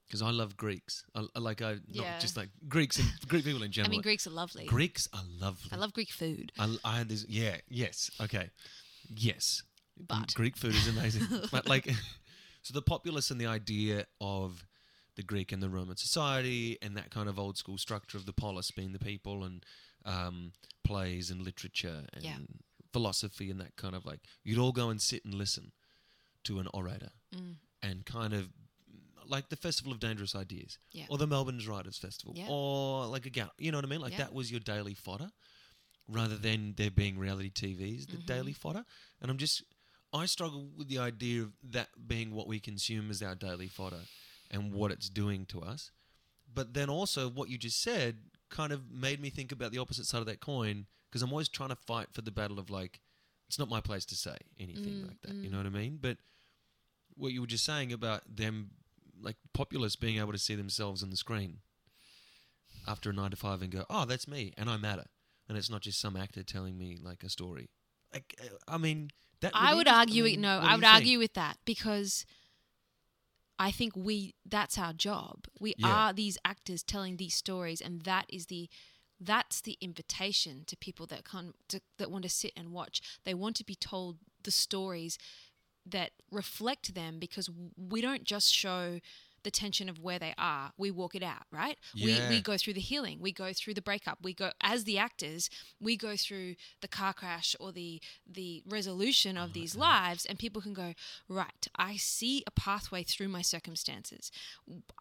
[0.08, 2.19] because I love Greeks I, I like I not Yeah.
[2.19, 3.89] just like Greeks and Greek people in general.
[3.89, 4.65] I mean, Greeks are lovely.
[4.65, 6.52] Greeks are lovely I love Greek food.
[6.60, 8.50] I, I had this yeah yes okay
[9.10, 9.63] yes
[10.08, 11.88] But- Greek food is amazing but like
[12.62, 14.65] so the populace and the idea of
[15.15, 18.34] the Greek and the Roman society and that kind of old school structure of the
[18.34, 19.63] polis being the people and
[20.05, 20.51] um,
[20.83, 22.37] plays and literature and Yeah.
[22.91, 25.71] philosophy and that kind of like you'd all go and sit and listen
[26.43, 27.55] to an orator Mm.
[27.81, 28.49] and kind of
[29.25, 31.05] like the Festival of Dangerous Ideas Yeah.
[31.09, 32.47] or the Melbourne's Writers Festival Yeah.
[32.49, 35.31] or like a gal you know what I mean like that was your daily fodder
[36.07, 38.25] rather than there being reality TVs the Mhm.
[38.25, 38.85] daily fodder
[39.21, 39.63] and I'm just
[40.11, 44.05] I struggle with the idea of that being what we consume as our daily fodder
[44.51, 45.89] and what it's doing to us
[46.53, 50.05] but then also what you just said kind of made me think about the opposite
[50.05, 53.01] side of that coin because I'm always trying to fight for the battle of like
[53.47, 55.51] it's not my place to say anything Mm, like that you mm.
[55.51, 56.17] know what I mean but
[57.15, 58.71] what you were just saying about them
[59.21, 61.59] like populace being able to see themselves on the screen
[62.87, 65.05] after a nine to five and go oh that's me and I matter
[65.49, 67.69] and it's not just some actor telling me like a story
[68.13, 69.09] like I mean
[69.41, 70.39] that I would argue it.
[70.39, 72.25] No, I you would argue with that because
[73.63, 75.45] I think we that's our job.
[75.60, 76.10] We Yeah.
[76.10, 78.69] are these actors telling these stories, and that is the
[79.21, 83.02] that's the invitation to people that can to, that want to sit and watch.
[83.23, 85.17] They want to be told the stories
[85.86, 88.99] that reflect them because we don't just show
[89.43, 91.77] the tension of where they are, we walk it out, right?
[91.93, 92.29] We Yeah.
[92.29, 95.49] we go through the healing, we go through the breakup, we go as the actors,
[95.79, 100.39] we go through the car crash or the the resolution of oh these lives, and
[100.39, 100.93] people can go
[101.27, 101.67] right.
[101.75, 104.32] I see a pathway through my circumstances.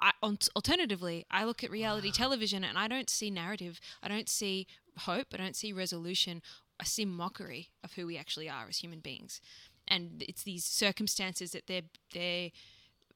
[0.01, 3.81] I, al- alternatively, I look at reality television and I don't see narrative.
[4.03, 4.67] I don't see
[4.99, 5.29] hope.
[5.33, 6.43] I don't see resolution.
[6.81, 9.41] I see mockery of who we actually are as human beings,
[9.87, 12.51] and it's these circumstances that they're they're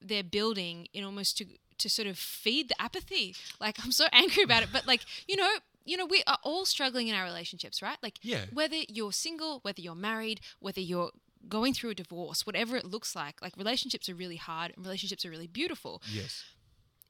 [0.09, 1.47] they're building in almost to
[1.79, 3.35] to sort of feed the apathy.
[3.61, 5.51] Like I'm so angry about it, but like you know.
[5.89, 7.97] You know, we are all struggling in our relationships, right?
[8.03, 8.47] Like, Yeah.
[8.53, 11.13] whether you're single, whether you're married, whether you're
[11.49, 15.25] going through a divorce, whatever it looks like, like relationships are really hard and relationships
[15.25, 16.43] are really beautiful Yes.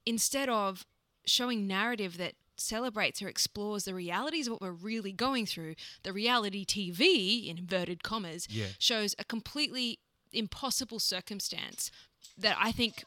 [0.05, 0.85] instead of
[1.25, 6.13] showing narrative that celebrates or explores the realities of what we're really going through, the
[6.13, 8.67] reality TV, in inverted commas, Yeah.
[8.79, 10.01] shows a completely
[10.33, 11.91] impossible circumstance
[12.39, 13.05] that I think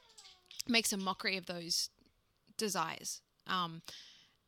[0.67, 1.89] makes a mockery of those
[2.57, 3.21] desires.
[3.47, 3.81] Um,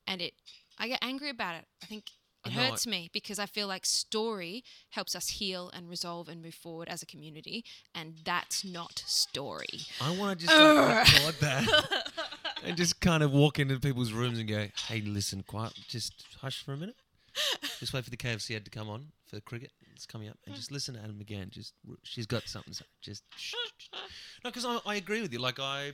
[0.08, 0.34] and it,
[0.78, 1.66] I get angry about it.
[1.82, 2.06] I think
[2.46, 6.42] it know hurts me because I feel like story helps us heal and resolve and
[6.42, 9.82] move forward as a community, and that's not story.
[10.02, 12.12] I want to just like, record that
[12.64, 16.64] and just kind of walk into people's rooms and go, "Hey, listen, quiet, just hush
[16.64, 16.96] for a minute.
[17.80, 19.72] Just wait for the KFC ad to come on for cricket.
[19.94, 20.58] It's coming up, and hmm.
[20.58, 21.48] just listen to Adam again.
[21.50, 22.74] Just she's got something.
[22.74, 22.86] say.
[23.02, 23.56] Just shh.
[24.44, 25.40] no, because I, I agree with you.
[25.40, 25.94] Like I,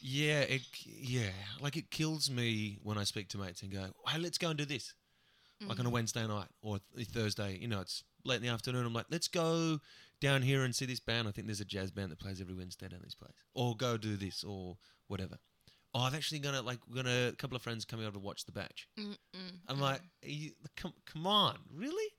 [0.00, 4.18] yeah, it yeah, like it kills me when I speak to mates and go, "Hey,
[4.18, 4.94] let's go and do this."
[5.66, 5.92] Like on a mm.
[5.92, 8.84] Wednesday night or th- Thursday, you know, it's late in the afternoon.
[8.84, 9.78] I'm like, let's go
[10.20, 11.28] down here and see this band.
[11.28, 13.32] I think there's a jazz band that plays every Wednesday down this place.
[13.54, 15.38] Or go do this or whatever.
[15.94, 18.52] Oh, I've actually gonna like gonna a couple of friends coming over to watch the
[18.52, 18.88] batch.
[19.68, 22.12] I'm like, you, come come on, really?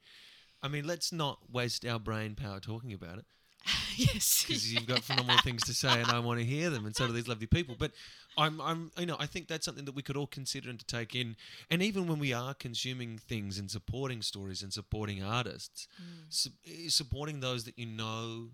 [0.62, 3.26] I mean, let's not waste our brain power talking about it
[3.96, 4.46] yes.
[4.46, 7.08] because you've got phenomenal things to say and I want to hear them, and so
[7.08, 7.76] do these lovely people.
[7.78, 7.92] But
[8.38, 10.86] I'm, I'm, you know, I think that's something that we could all consider and to
[10.86, 11.36] take in.
[11.70, 15.88] And even when we are consuming things and supporting stories and supporting artists,
[16.30, 18.50] su- eh, supporting those that you know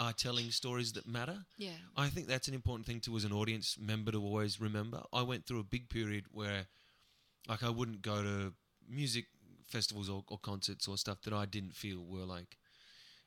[0.00, 1.44] are telling stories that matter.
[1.56, 1.70] yeah.
[1.96, 5.02] I think that's an important thing to as an audience member to always remember.
[5.12, 6.66] I went through a big period where,
[7.48, 8.52] like, I wouldn't go to
[8.88, 9.26] music
[9.66, 12.58] festivals or, or concerts or stuff that I didn't feel were like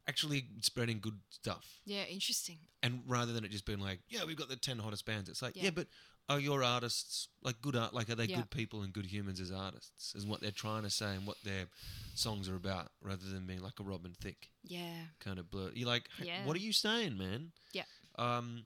[0.08, 1.80] actually spreading good stuff.
[1.86, 2.58] Yeah, interesting.
[2.84, 5.42] And rather than it just being like, yeah, we've got the ten hottest bands, it's
[5.42, 5.70] like, yeah, Yeah.
[5.72, 5.88] but
[6.30, 7.94] are your artists like good art?
[7.94, 8.38] Like, are they Yeah.
[8.38, 10.14] good people and good humans as artists?
[10.16, 11.68] Is what they're trying to say and what their
[12.16, 15.08] songs are about, rather than being like a Robin Thicke Yeah.
[15.20, 15.72] kind of blur.
[15.74, 16.46] You're like, hey, Yeah.
[16.46, 17.54] what are you saying, man?
[17.72, 17.86] Yeah.
[18.16, 18.66] Um,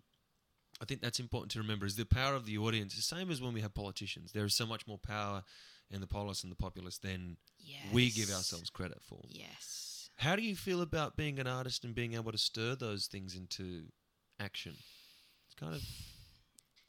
[0.80, 1.86] I think that's important to remember.
[1.86, 4.32] Is the power of the audience the same as when we have politicians?
[4.32, 5.43] There is so much more power
[5.91, 7.91] in the polis and the populace than Yes.
[7.93, 9.24] we give ourselves credit for.
[9.30, 10.10] Yes.
[10.15, 13.36] How do you feel about being an artist and being able to stir those things
[13.36, 13.91] into
[14.39, 14.76] action?
[15.45, 15.84] It's kind of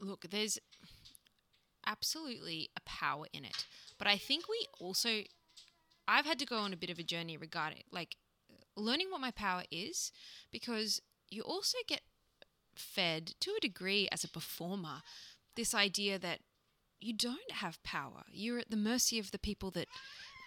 [0.03, 0.59] Look, there's
[1.87, 3.67] absolutely a power in it.
[3.99, 5.23] But I think we also
[6.09, 8.17] I've had to go on a bit of a journey regarding like
[8.77, 10.11] learning what my power is
[10.51, 12.01] because you also get
[12.75, 15.03] fed to a degree as a performer
[15.57, 16.41] this idea that
[17.01, 18.23] you don't have power.
[18.33, 19.89] You're at the mercy of the people that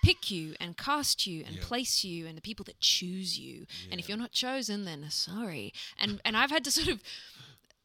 [0.03, 1.63] pick you and cast you and Yeah.
[1.63, 3.65] place you and the people that choose you.
[3.91, 5.73] And if you're not chosen, then sorry.
[5.97, 7.01] And and I've had to sort of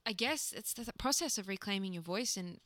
[0.07, 2.37] I guess it's the process of reclaiming your voice.
[2.37, 2.59] And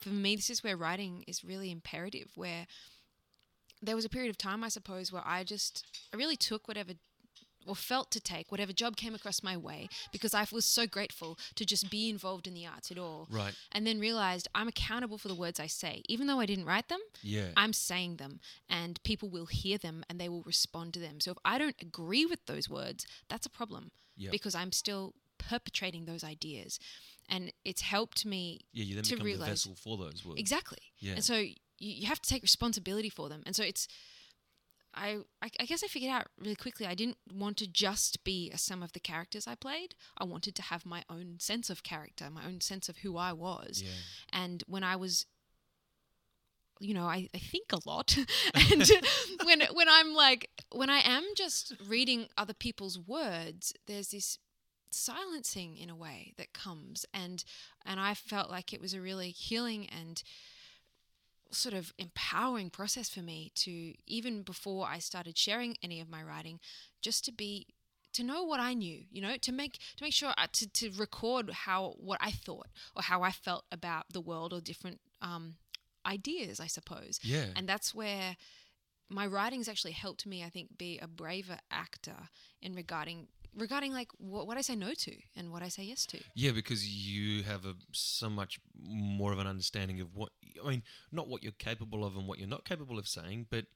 [0.00, 2.28] for me, this is where writing is really imperative.
[2.34, 2.66] Where
[3.82, 6.92] there was a period of time, I suppose, where I just I really took whatever
[7.68, 11.36] or felt to take whatever job came across my way because I was so grateful
[11.56, 13.26] to just be involved in the arts at all.
[13.28, 13.54] right.
[13.72, 16.88] And then realized I'm accountable for the words I say, even though I didn't write
[16.88, 17.00] them.
[17.22, 17.48] Yeah.
[17.56, 18.38] I'm saying them
[18.70, 21.18] and people will hear them and they will respond to them.
[21.18, 24.30] So if I don't agree with those words, that's a problem Yep.
[24.30, 25.14] because I'm still
[25.48, 26.78] perpetrating those ideas.
[27.28, 28.84] And it's helped me yeah.
[28.84, 30.40] You then to become the realize- vessel for those words.
[30.40, 30.78] exactly.
[30.98, 31.14] Yeah.
[31.14, 33.42] And so you, you have to take responsibility for them.
[33.46, 33.88] And so it's
[34.94, 38.50] I, I I guess I figured out really quickly I didn't want to just be
[38.50, 39.94] a sum of the characters I played.
[40.16, 43.32] I wanted to have my own sense of character, my own sense of who I
[43.32, 43.82] was.
[43.82, 43.90] Yeah.
[44.32, 45.26] And when I was
[46.78, 48.16] you know, I, I think a lot.
[48.54, 48.90] and
[49.44, 54.38] when when I'm like when I am just reading other people's words, there's this
[54.96, 57.44] silencing in a way that comes and
[57.84, 60.22] and I felt like it was a really healing and
[61.50, 66.22] sort of empowering process for me to even before I started sharing any of my
[66.22, 66.60] writing
[67.00, 67.66] just to be
[68.16, 70.90] to know what I knew, you know, to make to make sure I, to to
[70.96, 75.56] record how what I thought or how I felt about the world or different um,
[76.06, 77.20] ideas, I suppose.
[77.22, 77.46] Yeah.
[77.54, 78.36] And that's where
[79.08, 82.28] my writing's actually helped me, I think, be a braver actor
[82.60, 86.04] in regarding regarding like what, what I say no to and what I say yes
[86.06, 86.18] to.
[86.34, 90.30] Yeah, because you have a so much more of an understanding of what
[90.64, 93.66] I mean, not what you're capable of and what you're not capable of saying, but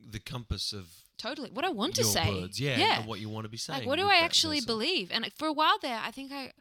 [0.00, 0.86] the compass of
[1.18, 1.50] Totally.
[1.52, 2.28] What I want to say.
[2.40, 2.98] words, yeah, Yeah.
[2.98, 3.80] and what you want to be saying.
[3.80, 4.74] like what do I actually vessel.
[4.74, 5.10] believe?
[5.12, 6.52] And for a while there, I think I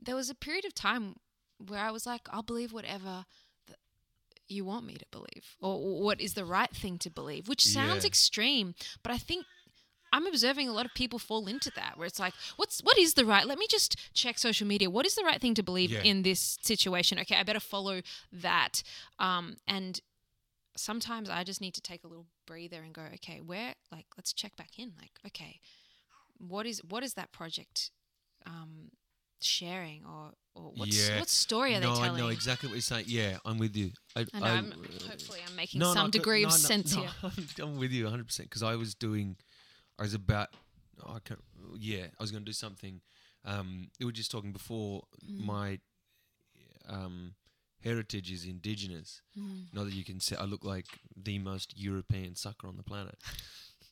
[0.00, 1.16] there was a period of time
[1.64, 3.24] where I was like, I'll believe whatever
[4.48, 8.04] you want me to believe, or what is the right thing to believe, which sounds
[8.04, 8.08] Yeah.
[8.08, 9.44] extreme, but I think.
[10.18, 13.14] I'm observing a lot of people fall into that where it's like, what's what is
[13.14, 13.46] the right?
[13.46, 14.90] Let me just check social media.
[14.90, 16.02] What is the right thing to believe Yeah.
[16.02, 17.18] in this situation?
[17.20, 18.00] Okay, I better follow
[18.32, 18.82] that.
[19.20, 20.00] Um, and
[20.76, 24.32] sometimes I just need to take a little breather and go, okay, where like let's
[24.32, 24.92] check back in.
[24.98, 25.60] Like, okay,
[26.36, 27.90] what is what is that project
[28.44, 28.90] um,
[29.40, 31.20] sharing or or what's, Yeah.
[31.20, 32.20] what story are no, they I telling?
[32.20, 33.04] know exactly what you're saying.
[33.06, 33.92] Yeah, I'm with you.
[34.16, 34.46] I, I know.
[34.46, 34.72] I- I'm,
[35.08, 37.10] hopefully, I'm making No, no, some I- degree no, of no, sense no, here.
[37.22, 39.36] I'm, I'm with you 100 percent because I was doing,
[39.98, 40.48] I was about,
[41.04, 41.40] oh, I can't,
[41.78, 43.00] yeah, I was going to do something.
[43.44, 45.02] Um, we were just talking before.
[45.24, 45.44] Mm.
[45.44, 45.78] My
[46.88, 47.34] um,
[47.82, 49.22] heritage is indigenous.
[49.38, 49.66] Mm.
[49.72, 53.16] Not that you can say I look like the most European sucker on the planet,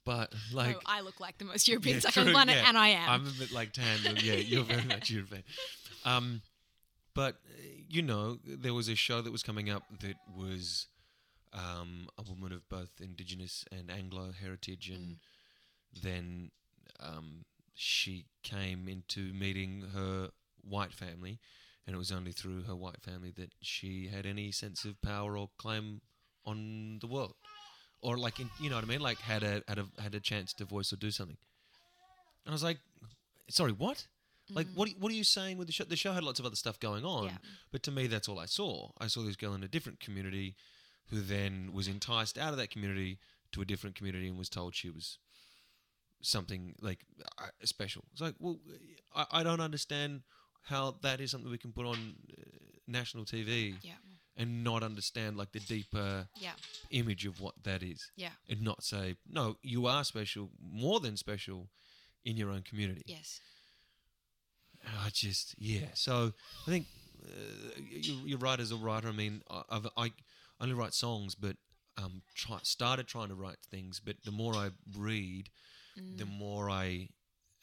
[0.04, 2.68] but like oh, I look like the most European Yeah, sucker on the planet, yeah.
[2.68, 3.10] and I am.
[3.10, 4.16] I'm a bit like tan.
[4.22, 5.44] yeah, you're very much European.
[6.04, 6.42] Um,
[7.14, 7.36] but
[7.88, 10.88] you know, there was a show that was coming up that was
[11.52, 15.16] um, a woman of both Indigenous and Anglo heritage, and
[16.02, 16.50] then
[17.00, 20.30] um, she came into meeting her
[20.62, 21.38] white family,
[21.86, 25.36] and it was only through her white family that she had any sense of power
[25.36, 26.00] or claim
[26.44, 27.34] on the world,
[28.00, 30.20] or like in, you know what I mean, like had a had a had a
[30.20, 31.36] chance to voice or do something.
[32.44, 32.78] And I was like,
[33.48, 34.06] sorry, what?
[34.54, 35.82] Like, what, what are you saying with the show?
[35.82, 37.38] The show had lots of other stuff going on, Yeah.
[37.72, 38.90] but to me, that's all I saw.
[39.00, 40.54] I saw this girl in a different community
[41.10, 43.18] who then was enticed out of that community
[43.50, 45.18] to a different community and was told she was
[46.22, 47.00] something like
[47.38, 48.04] uh, special.
[48.12, 48.58] It's like, well,
[49.14, 50.22] I, I don't understand
[50.62, 52.42] how that is something we can put on uh,
[52.86, 53.92] national TV yeah,
[54.36, 56.52] and not understand like the deeper yeah,
[56.90, 61.16] image of what that is yeah, and not say, no, you are special, more than
[61.16, 61.68] special
[62.24, 63.02] in your own community.
[63.06, 63.40] yes,
[65.04, 65.88] I just yeah.
[65.94, 66.32] So
[66.66, 66.86] I think
[67.24, 69.08] uh, you, you're right as a writer.
[69.08, 70.12] I mean, I, I've, I
[70.60, 71.56] only write songs, but
[71.96, 74.00] um, try, started trying to write things.
[74.00, 75.48] But the more I read,
[75.98, 76.18] Mm.
[76.18, 77.08] the more I,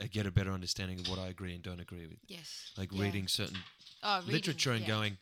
[0.01, 2.17] I get a better understanding of what I agree and don't agree with.
[2.27, 2.71] yes.
[2.77, 3.03] Like Yeah.
[3.03, 3.57] reading certain
[4.01, 4.87] oh, reading, literature and yeah.
[4.87, 5.17] going,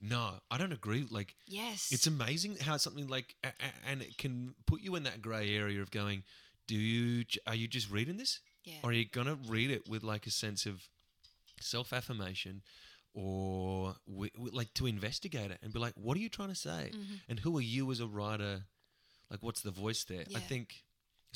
[0.00, 1.06] no, I don't agree.
[1.10, 5.02] Like yes, it's amazing how something like a, a- and it can put you in
[5.04, 6.22] that grey area of going,
[6.66, 8.40] do you are you just reading this?
[8.64, 10.88] yeah, Or are you gonna read it with like a sense of
[11.60, 12.62] self affirmation,
[13.14, 13.94] or
[14.52, 16.90] like to investigate it and be like, what are you trying to say?
[16.94, 17.20] Mhm.
[17.28, 18.64] And who are you as a writer?
[19.30, 20.24] Like, what's the voice there?
[20.34, 20.84] I think.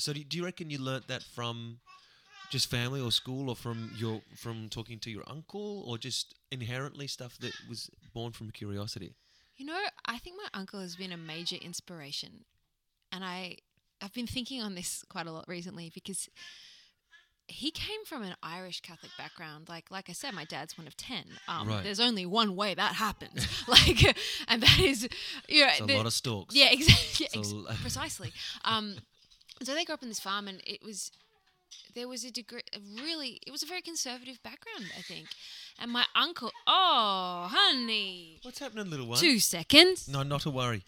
[0.01, 1.79] So, do, do you reckon you learnt that from
[2.49, 7.07] just family or school, or from your from talking to your uncle, or just inherently
[7.07, 9.15] stuff that was born from curiosity?
[9.57, 12.45] You know, I think my uncle has been a major inspiration,
[13.11, 13.57] and I
[14.01, 16.27] I've been thinking on this quite a lot recently because
[17.47, 19.69] he came from an Irish Catholic background.
[19.69, 21.25] Like like I said, my dad's one of ten.
[21.47, 21.83] Um, Right.
[21.83, 23.47] There's only one way that happens.
[23.67, 25.07] like, and that is,
[25.47, 26.55] you know, a lot of stalks.
[26.55, 28.33] yeah, exactly, a ex- precisely.
[28.65, 28.95] Um,
[29.65, 31.11] so they grew up on this farm, and it was
[31.95, 35.27] there was a degree, a really, it was a very conservative background, I think.
[35.79, 39.17] And my uncle, oh, honey, What's happening, little one?
[39.17, 40.07] two seconds.
[40.07, 40.83] No, not to worry.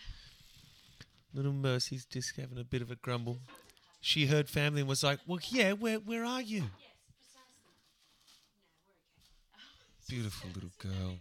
[1.33, 3.39] Little Mercy's just having a bit of a grumble.
[4.01, 6.65] She heard family and was like, "Well, yeah, where where are you?"
[10.07, 11.17] Beautiful little girl.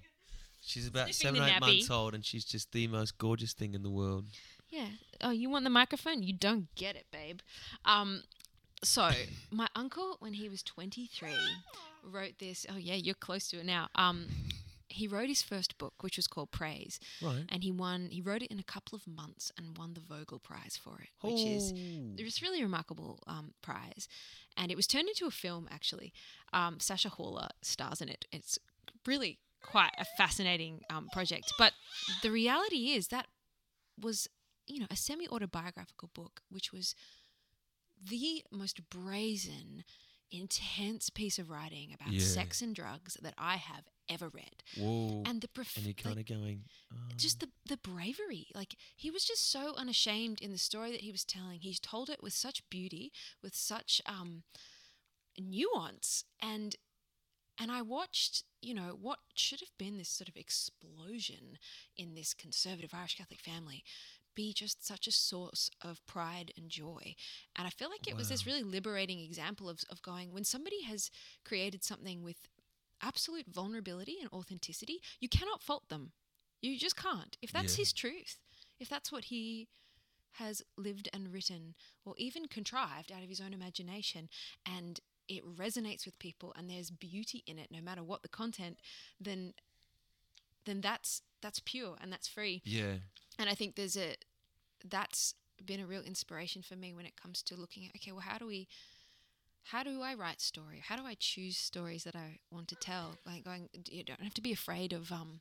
[0.60, 1.60] She's about Sniffing seven, eight nappy.
[1.60, 4.26] months old, and she's just the most gorgeous thing in the world.
[4.72, 4.88] Yeah.
[5.20, 6.22] Oh, you want the microphone?
[6.22, 7.40] You don't get it, babe.
[7.85, 8.22] Um,
[8.82, 9.11] so
[9.50, 11.28] my uncle, when he was 23,
[12.11, 12.66] wrote this.
[12.68, 13.88] Oh yeah, you're close to it now.
[13.94, 14.26] Um,
[14.88, 17.44] he wrote his first book, which was called Praise, Right.
[17.48, 18.08] and he won.
[18.11, 21.08] He wrote it in a couple of months and won the Vogel Prize for it,
[21.26, 22.14] which is Oh.
[22.18, 24.08] it was a really remarkable um, prize,
[24.56, 25.68] and it was turned into a film.
[25.70, 26.12] Actually,
[26.52, 28.24] um, Sacha Horler stars in it.
[28.32, 28.58] It's
[29.06, 31.52] really quite a fascinating um, project.
[31.58, 31.72] But
[32.22, 33.26] the reality is that
[34.00, 34.28] was,
[34.66, 36.95] you know, a semi autobiographical book, which was
[38.03, 39.84] the most brazen,
[40.30, 42.24] intense piece of writing about Yeah.
[42.24, 44.62] sex and drugs that I have ever read.
[44.76, 45.22] Whoa.
[45.24, 46.64] And the prof- and you're like, kind of going,
[47.16, 51.12] just the the bravery like he was just so unashamed in the story that he
[51.12, 53.12] was telling he's told it with such beauty
[53.43, 54.43] with such um
[55.39, 56.76] nuance and
[57.59, 61.59] and I watched you know what should have been this sort of explosion
[61.97, 63.84] in this conservative Irish Catholic family
[64.35, 67.14] be just such a source of pride and joy.
[67.57, 70.83] And I feel like it was this really liberating example of, of going, when somebody
[70.83, 71.11] has
[71.45, 72.49] created something with
[73.01, 76.12] absolute vulnerability and authenticity, you cannot fault them.
[76.61, 77.37] You just can't.
[77.43, 77.83] If that's Yeah.
[77.83, 78.39] his truth,
[78.78, 79.68] if that's what he
[80.37, 81.74] has lived and written
[82.05, 84.28] or even contrived out of his own imagination
[84.64, 88.78] and it resonates with people and there's beauty in it no matter what the content
[89.20, 89.53] then
[90.64, 92.94] then that's that's pure and that's free Yeah.
[93.38, 94.14] and i think there's a
[94.84, 95.34] that's
[95.64, 98.38] been a real inspiration for me when it comes to looking at okay well how
[98.38, 98.66] do we
[99.66, 103.16] how do i write story how do i choose stories that i want to tell
[103.26, 105.40] like going you don't have to be afraid of um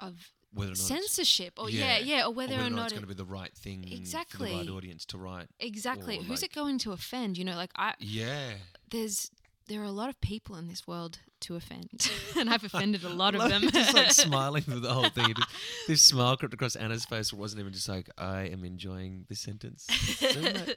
[0.00, 3.08] of Whether or not censorship or yeah yeah, or whether, or, not, it's going to
[3.08, 4.68] be the right thing for the right Exactly.
[4.70, 5.48] audience to write.
[5.58, 8.52] exactly who's like- it going to offend you know like i Yeah.
[8.90, 9.30] there's
[9.68, 13.08] there are a lot of people in this world to offend and i've offended a
[13.08, 15.32] lot of them just like smiling through the whole thing.
[15.34, 15.48] Just-
[15.86, 17.32] this smile crept across Anna's face.
[17.32, 20.76] It wasn't even just like, I am enjoying this sentence so much.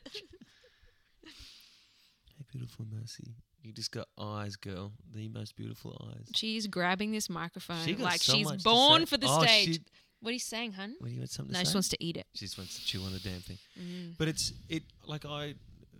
[1.23, 3.33] Hey, beautiful Mercy.
[3.63, 4.91] You just got eyes, girl.
[5.13, 6.27] The most beautiful eyes.
[6.35, 9.81] she's grabbing this microphone She like so she's born for the Oh, stage she-
[10.21, 12.03] what are you saying hun What do you want something no to she wants to
[12.03, 13.57] eat it She just wants to chew on the damn thing.
[13.79, 14.13] Mm.
[14.17, 15.55] But it's it like I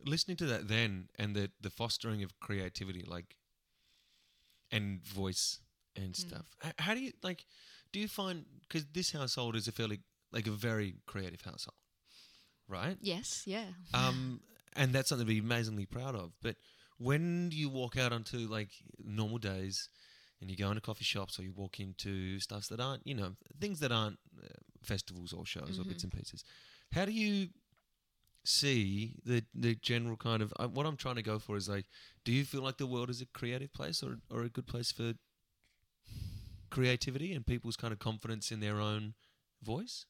[0.06, 3.36] listening to that then and the the fostering of creativity like
[4.72, 5.60] and voice
[5.95, 6.14] and Mm.
[6.14, 6.45] stuff.
[6.64, 7.45] H- How do you like?
[7.91, 9.99] Do you find because this household is a fairly
[10.32, 11.76] like a very creative household,
[12.68, 12.97] right?
[13.02, 14.41] yes yeah Um,
[14.76, 16.32] and that's something to be amazingly proud of.
[16.41, 16.56] But
[16.97, 18.70] when do you walk out onto like
[19.04, 19.89] normal days,
[20.41, 23.34] and you go into coffee shops or you walk into stuffs that aren't, you know,
[23.60, 24.47] things that aren't uh,
[24.84, 26.43] festivals or shows or bits and pieces,
[26.93, 27.49] how do you
[28.44, 31.86] see the the general kind of uh, what I'm trying to go for is like,
[32.26, 34.92] do you feel like the world is a creative place or or a good place
[34.92, 35.14] for
[36.70, 39.14] creativity and people's kind of confidence in their own
[39.62, 40.06] voice?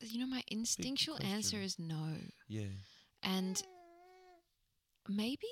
[0.00, 2.14] you know my instinctual answer is no
[2.46, 2.70] Yeah.
[3.22, 3.60] and
[5.08, 5.48] maybe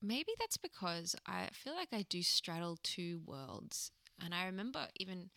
[0.00, 3.90] maybe that's because I feel like I do straddle two worlds.
[4.24, 5.30] And I remember even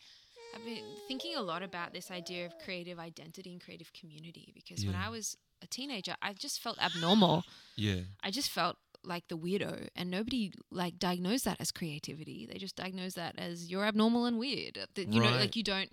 [0.54, 4.84] I've been thinking a lot about this idea of creative identity and creative community because
[4.86, 7.44] when I was a teenager, I just felt abnormal.
[7.76, 8.00] Yeah.
[8.22, 12.46] I just felt like the weirdo and nobody like diagnosed that as creativity.
[12.50, 14.78] They just diagnosed that as you're abnormal and weird.
[14.94, 15.90] That, you know, like you don't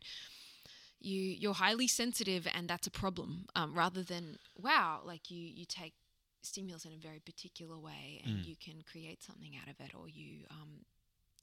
[1.02, 5.66] you you're highly sensitive and that's a problem um, rather than wow like you you
[5.66, 5.94] take
[6.42, 8.46] stimulus in a very particular way and Mm.
[8.48, 10.86] you can create something out of it or you um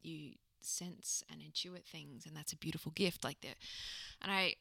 [0.03, 0.33] you
[0.67, 3.57] sense and intuit things and that's a beautiful gift like that
[4.23, 4.55] and i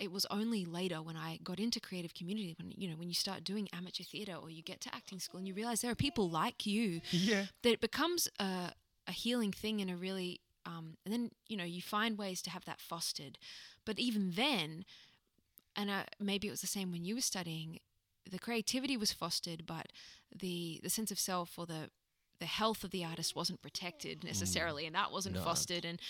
[0.00, 3.14] it was only later when i got into creative community when you know when you
[3.14, 5.94] start doing amateur theater or you get to acting school and you realize there are
[5.96, 7.44] people like you Yeah.
[7.62, 8.72] that it becomes a,
[9.06, 12.50] a healing thing and a really um, and then you know you find ways to
[12.50, 13.38] have that fostered
[13.84, 14.84] but even then
[15.76, 17.78] and uh, maybe it was the same when you were studying
[18.30, 19.86] the creativity was fostered but
[20.34, 21.90] the the sense of self or the
[22.40, 25.42] the health of the artist wasn't protected necessarily and that wasn't No.
[25.42, 26.00] fostered and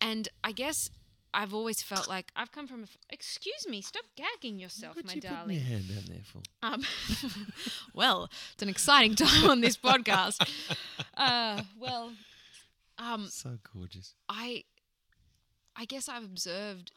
[0.00, 0.90] and i guess
[1.34, 2.82] I've always felt like I've come from a.
[2.84, 5.56] F- Excuse me, stop gagging yourself, What my you putting darling.
[5.56, 6.40] your hand down there for?
[6.62, 6.82] Um,
[7.94, 10.48] well, it's an exciting time on this podcast.
[11.14, 12.12] Uh, well,
[12.96, 14.14] um, So gorgeous.
[14.30, 14.64] I,
[15.74, 16.92] I guess I've observed,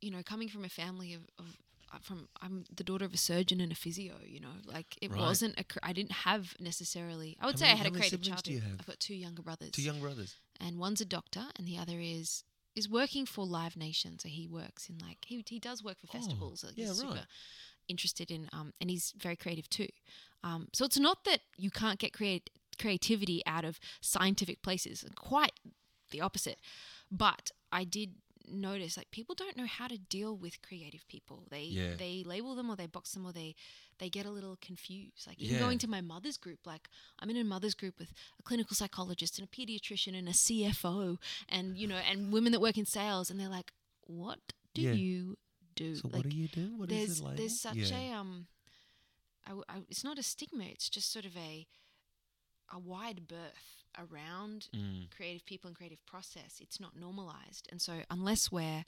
[0.00, 1.56] you know, coming from a family of, of
[2.02, 4.14] from I'm the daughter of a surgeon and a physio.
[4.24, 5.20] You know, like it Right.
[5.20, 5.64] wasn't a.
[5.64, 7.36] cr- I didn't have necessarily.
[7.40, 8.46] I would How say many- I had a creative childhood.
[8.54, 8.80] you have?
[8.80, 9.70] I've got two younger brothers.
[9.72, 10.34] Two young brothers.
[10.60, 14.18] and one's a doctor, and the other is is working for Live Nation.
[14.18, 16.62] So he works in like he he does work for Oh, festivals.
[16.64, 17.10] like yeah, he's right.
[17.14, 17.26] super
[17.88, 19.88] interested in um, and he's very creative too.
[20.44, 25.04] Um, so it's not that you can't get create creativity out of scientific places.
[25.16, 25.52] Quite
[26.10, 26.60] the opposite.
[27.10, 28.14] But I did
[28.52, 31.44] notice like people don't know how to deal with creative people.
[31.50, 31.94] They Yeah.
[31.96, 33.54] they label them or they box them or they
[33.98, 35.26] they get a little confused.
[35.26, 35.60] Like even Yeah.
[35.62, 36.88] going to my mother's group, like
[37.18, 41.18] I'm in a mother's group with a clinical psychologist and a pediatrician and a CFO
[41.48, 43.72] and you know and women that work in sales and they're like,
[44.06, 44.38] what
[44.74, 44.92] do Yeah.
[44.92, 45.36] you
[45.74, 45.96] do?
[45.96, 46.76] So like, what do you do?
[46.76, 47.36] What is there's the label?
[47.38, 48.46] there's such a um
[49.46, 51.66] I I- it's not a stigma it's just sort of a
[52.72, 55.10] a wide berth around Mm.
[55.10, 58.84] creative people and creative process it's not normalized and so unless we're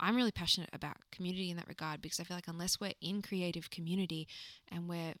[0.00, 3.22] i'm really passionate about community in that regard because i feel like unless we're in
[3.22, 4.26] creative community
[4.68, 5.14] and we're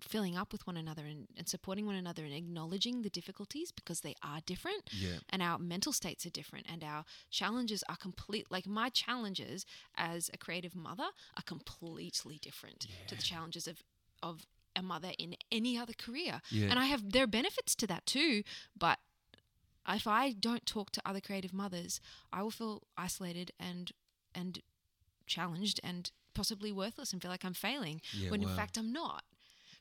[0.00, 4.00] filling up with one another and, and supporting one another and acknowledging the difficulties because
[4.00, 5.18] they are different Yeah.
[5.30, 9.64] and our mental states are different and our challenges are complete like my challenges
[9.96, 13.82] as a creative mother are completely different to the challenges of
[14.22, 14.46] of
[14.76, 16.68] a mother in any other career Yeah.
[16.70, 18.42] and i have there are benefits to that too
[18.76, 18.98] but
[19.86, 22.00] if I don't talk to other creative mothers,
[22.32, 23.92] I will feel isolated and
[24.34, 24.60] and
[25.26, 28.48] challenged and possibly worthless and feel like I'm failing Yeah, when wow.
[28.48, 29.24] in fact I'm not.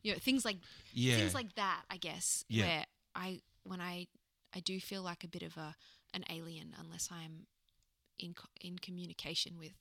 [0.01, 0.57] You know, things like
[0.91, 1.15] Yeah.
[1.15, 2.65] things like that, I guess, Yeah.
[2.65, 2.85] where
[3.15, 4.07] I when I
[4.53, 5.75] I do feel like a bit of a
[6.13, 7.47] an alien unless I'm
[8.19, 9.71] in in communication with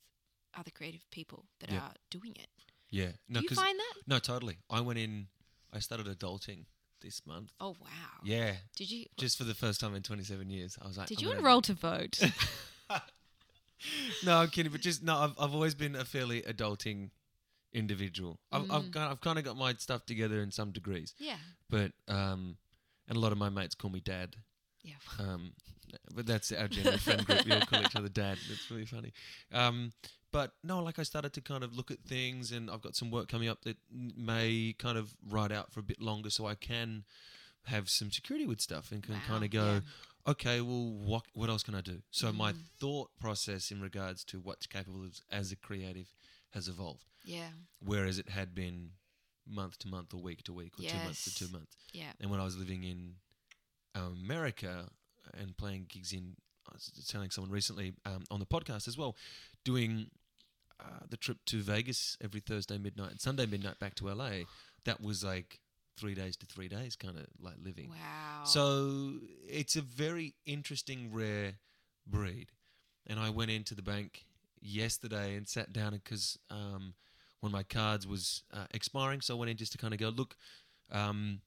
[0.55, 2.49] other creative people that are doing it.
[2.93, 3.09] Yeah.
[3.29, 3.95] No, do you find that?
[4.07, 4.59] no, totally.
[4.71, 5.27] I went in.
[5.73, 6.67] I started adulting
[7.01, 7.51] this month.
[7.59, 7.89] Oh wow!
[8.23, 10.79] Yeah, Did you just for the first time in 27 years.
[10.81, 12.21] I was like, did I'm you enroll to vote?
[14.25, 14.71] no, I'm kidding.
[14.71, 17.11] But just no, I've I've always been a fairly adulting
[17.73, 18.39] individual.
[18.53, 18.93] I've I've, Mm.
[18.93, 21.39] kind I've kind of got my stuff together in some degrees, yeah,
[21.69, 22.57] but um,
[23.09, 24.37] and a lot of my mates call me dad.
[24.83, 24.95] yeah.
[25.19, 25.53] Um,
[26.15, 27.45] but that's our general friend group.
[27.45, 28.39] We all call each other dad.
[28.49, 29.13] That's really funny.
[29.53, 29.93] Um,
[30.31, 33.11] but no, like I started to kind of look at things, and I've got some
[33.11, 36.55] work coming up that may kind of ride out for a bit longer, so I
[36.55, 37.05] can
[37.67, 39.81] have some security with stuff and can Wow, kind of go, yeah.
[40.33, 42.03] okay, well, what what else can I do?
[42.11, 42.57] So my Mm.
[42.81, 46.13] thought process in regards to what's capable of as a creative
[46.51, 47.51] has evolved, Yeah,
[47.85, 48.91] whereas it had been
[49.47, 51.77] month to month or week to week or two months to two months.
[51.93, 52.13] yeah.
[52.21, 53.17] And when I was living in
[53.95, 54.89] America
[55.35, 56.37] and playing gigs in,
[56.69, 59.17] I was telling someone recently um, on the podcast as well,
[59.65, 60.07] doing
[60.81, 64.45] uh, the trip to Vegas every Thursday midnight and Sunday midnight back to LA,
[64.85, 65.61] that was like
[65.97, 67.91] three days to three days kind of like living.
[67.91, 68.45] Wow.
[68.45, 69.15] So
[69.49, 71.55] it's a very interesting, rare
[72.07, 72.49] breed.
[73.07, 74.25] And I went into the bank
[74.61, 76.95] yesterday and sat down because um,
[77.43, 80.09] of my cards was uh, expiring, so I went in just to kind of go,
[80.09, 80.37] look,
[80.91, 81.41] um,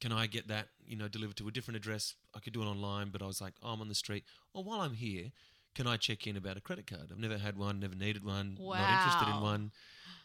[0.00, 2.14] can I get that, you know, delivered to a different address?
[2.34, 4.24] I could do it online, but I was like, oh, I'm on the street.
[4.52, 5.32] Or while I'm here,
[5.74, 7.08] can I check in about a credit card?
[7.10, 9.72] I've never had one, never needed one, not interested in one.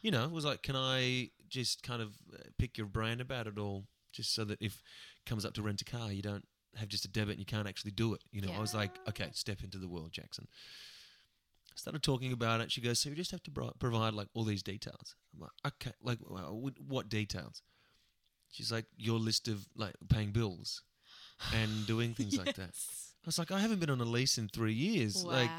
[0.02, 3.48] You know, it was like, can I just kind of uh, pick your brain about
[3.48, 4.82] it all, just so that if
[5.18, 6.46] it comes up to rent a car, you don't
[6.78, 8.22] have just a debit and you can't actually do it.
[8.32, 10.48] You know, I was like, okay, step into the world, Jackson.
[11.76, 12.72] Started talking about it.
[12.72, 15.16] She goes, so you just have to provide like all these details.
[15.34, 16.20] I'm like, okay, like
[16.88, 17.62] what details?
[18.52, 20.82] She's like, your list of like paying bills
[21.54, 22.72] and doing things like that.
[23.24, 25.24] I was like, I haven't been on a lease in three years.
[25.26, 25.32] Wow.
[25.32, 25.50] Like,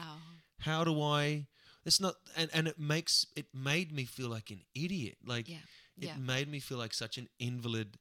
[0.60, 1.46] how do I?
[1.84, 5.16] It's not, and and it makes it made me feel like an idiot.
[5.26, 5.56] Like, yeah.
[5.98, 6.16] it Yeah.
[6.16, 7.96] made me feel like such an invalid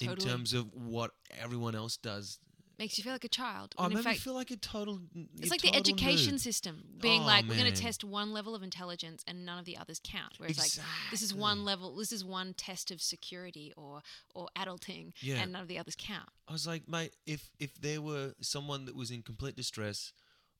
[0.00, 1.10] in terms of what
[1.42, 2.38] everyone else does.
[2.80, 3.74] Makes you feel like a child.
[3.76, 5.00] Oh, in me fact, feel like a total.
[5.38, 8.62] it's like the education system being Oh, like, we're going to test one level of
[8.62, 10.32] intelligence and none of the others count.
[10.38, 14.00] Whereas like, this is one level, this is one test of security or
[14.34, 15.36] or adulting, Yeah.
[15.42, 16.30] and none of the others count.
[16.48, 20.14] I was like, mate, if if there were someone that was in complete distress,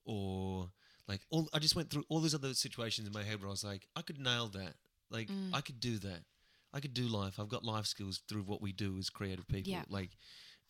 [0.04, 0.70] or
[1.08, 3.50] like all, I just went through all these other situations in my head where I
[3.50, 4.74] was like, I could nail that.
[5.10, 5.50] Like Mm.
[5.54, 6.24] I could do that.
[6.72, 7.40] I could do life.
[7.40, 9.72] I've got life skills through what we do as creative people.
[9.72, 9.84] Yeah.
[9.88, 10.10] Like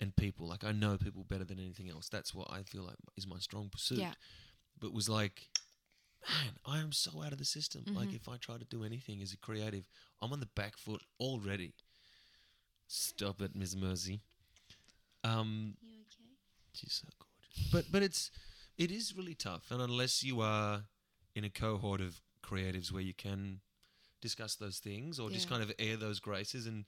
[0.01, 0.48] and people.
[0.48, 2.09] Like I know people better than anything else.
[2.09, 3.98] That's what I feel like is my strong pursuit.
[3.98, 4.14] Yeah.
[4.78, 5.48] But was like,
[6.28, 7.84] man, I am so out of the system.
[7.86, 8.16] Like Mhm.
[8.16, 9.88] if I try to do anything as a creative,
[10.20, 11.74] I'm on the back foot already.
[12.86, 13.76] Stop it, Ms.
[13.76, 14.20] Mercy.
[15.22, 16.36] Um, You okay?
[16.72, 17.70] she's so gorgeous.
[17.70, 18.30] But but it's
[18.78, 20.84] it is really tough, and unless you are
[21.34, 23.61] in a cohort of creatives where you can
[24.22, 26.84] discuss those things or just kind of air those graces, and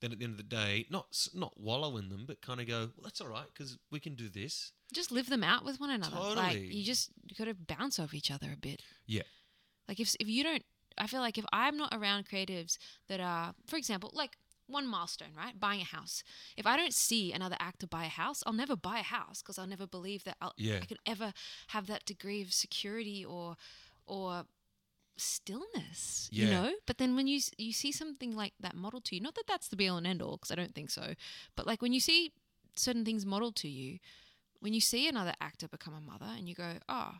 [0.00, 2.66] then at the end of the day, not not wallow in them, but kind of
[2.66, 4.72] go, well, that's all right because we can do this.
[4.92, 6.16] Just live them out with one another.
[6.16, 6.66] Like Totally.
[6.74, 8.82] you just you got to bounce off each other a bit.
[9.06, 9.22] Yeah.
[9.88, 10.62] Like if if you don't,
[10.98, 12.78] I feel like if I'm not around creatives
[13.08, 14.36] that are, for example, like
[14.66, 15.58] one milestone, right?
[15.58, 16.22] Buying a house.
[16.56, 19.58] If I don't see another actor buy a house, I'll never buy a house because
[19.58, 20.78] I'll never believe that I'll, Yeah.
[20.82, 21.32] I can ever
[21.68, 23.56] have that degree of security or
[24.06, 24.44] or
[25.16, 26.28] stillness.
[26.32, 26.72] You know.
[26.86, 29.68] But then when you you see something like that modeled to you, not that that's
[29.68, 31.14] the be all and end all, because I don't think so.
[31.56, 32.32] But like when you see
[32.76, 33.98] certain things modeled to you,
[34.60, 37.12] when you see another actor become a mother and you go, oh,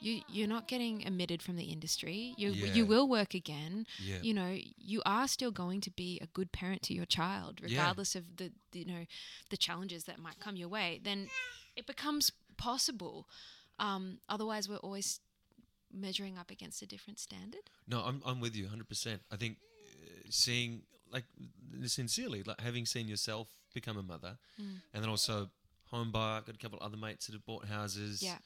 [0.00, 2.34] you you're not getting emitted from the industry.
[2.36, 2.74] You Yeah.
[2.74, 3.86] you will work again.
[3.98, 4.18] Yeah.
[4.22, 7.68] You know, you are still going to be a good parent to your child, Yeah.
[7.68, 9.06] regardless of the, the you know
[9.50, 11.00] the challenges that might come your way.
[11.02, 11.28] Then
[11.76, 13.26] it becomes possible.
[13.78, 15.20] Um, otherwise, we're always
[15.92, 17.70] measuring up against a different standard.
[17.88, 19.18] No, I'm I'm with you 100%.
[19.32, 20.82] I think uh, seeing
[21.12, 21.24] like
[21.86, 24.80] sincerely like having seen yourself become a mother Mm.
[24.94, 25.50] and then also
[25.90, 28.22] home buyer, got a couple other mates that have bought houses.
[28.22, 28.38] Yeah.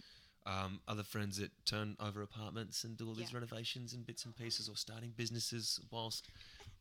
[0.47, 3.37] Um, other friends that turn over apartments and do all these Yeah.
[3.39, 6.27] renovations and bits and pieces or starting businesses whilst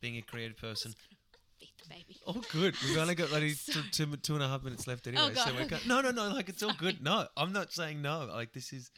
[0.00, 0.94] being a creative person.
[1.60, 2.16] Beat the baby.
[2.26, 2.74] Oh, good.
[2.82, 5.24] We've only got like two, two, two and a half minutes left anyway.
[5.26, 5.76] Oh, God, so we're okay.
[5.86, 6.28] go- no, no, no.
[6.34, 7.02] Like it's all good.
[7.02, 8.24] No, I'm not saying no.
[8.32, 8.90] Like this is.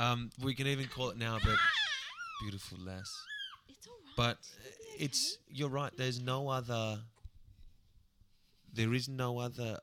[0.00, 1.56] Um, we can even call it now, but
[2.40, 3.12] beautiful lass.
[3.68, 4.16] It's all right.
[4.16, 4.38] But
[4.98, 5.92] it's you're right.
[5.96, 7.00] There's no other.
[8.72, 9.78] There is no other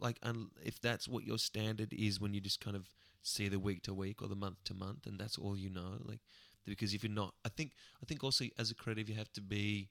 [0.00, 2.86] like un, if that's what your standard is when you just kind of
[3.22, 5.94] see the week to week or the month to month, and that's all you know.
[6.04, 6.20] Like
[6.66, 9.40] because if you're not, I think I think also as a creative you have to
[9.40, 9.88] be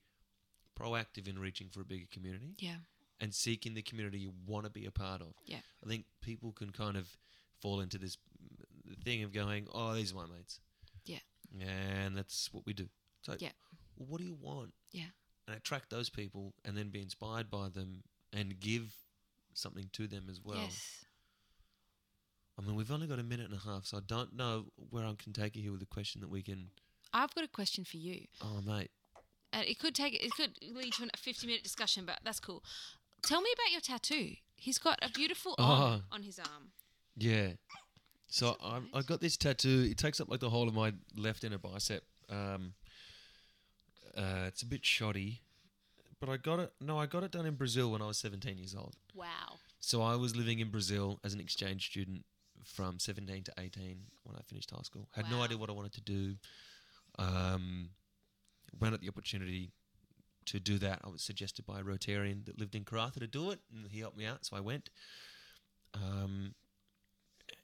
[0.80, 2.76] proactive in reaching for a bigger community Yeah.
[3.20, 5.34] and seeking the community you want to be a part of.
[5.46, 5.60] Yeah.
[5.84, 7.08] I think people can kind of
[7.62, 8.18] fall into this
[8.96, 10.60] thing of going, "Oh, these are my mates."
[11.06, 11.20] Yeah.
[11.60, 12.89] And that's what we do.
[13.28, 13.52] Like, Yeah.
[13.98, 14.74] well, what do you want?
[14.92, 15.10] Yeah.
[15.48, 18.94] And attract those people, and then be inspired by them, and give
[19.54, 20.58] something to them as well.
[20.62, 21.06] yes.
[22.58, 25.06] I mean, we've only got a minute and a half, so I don't know where
[25.06, 26.70] I can take you here with a question that we can.
[27.14, 28.28] I've got a question for you.
[28.42, 28.92] Oh, mate.
[29.54, 32.64] And it could take it could lead to a 50 minute discussion, but that's cool.
[33.22, 34.36] Tell me about your tattoo.
[34.56, 36.04] He's got a beautiful Oh.
[36.12, 36.72] on his arm.
[37.18, 37.54] Yeah.
[38.32, 39.86] So i have got this tattoo.
[39.92, 42.06] It takes up like the whole of my left inner bicep.
[42.30, 42.74] Um,
[44.18, 45.42] uh, it's a bit shoddy,
[46.22, 46.72] but I got it.
[46.80, 48.96] No, I got it done in Brazil when I was 17 years old.
[49.14, 49.58] Wow.
[49.82, 52.24] So I was living in Brazil as an exchange student
[52.64, 55.10] from 17 to 18 when I finished high school.
[55.14, 56.36] Had no idea what I wanted to do.
[57.20, 57.90] Um,
[58.80, 59.74] when at the opportunity
[60.46, 63.52] to do that, I was suggested by a Rotarian that lived in Karratha to do
[63.52, 64.90] it, and he helped me out, so I went.
[65.94, 66.56] Um,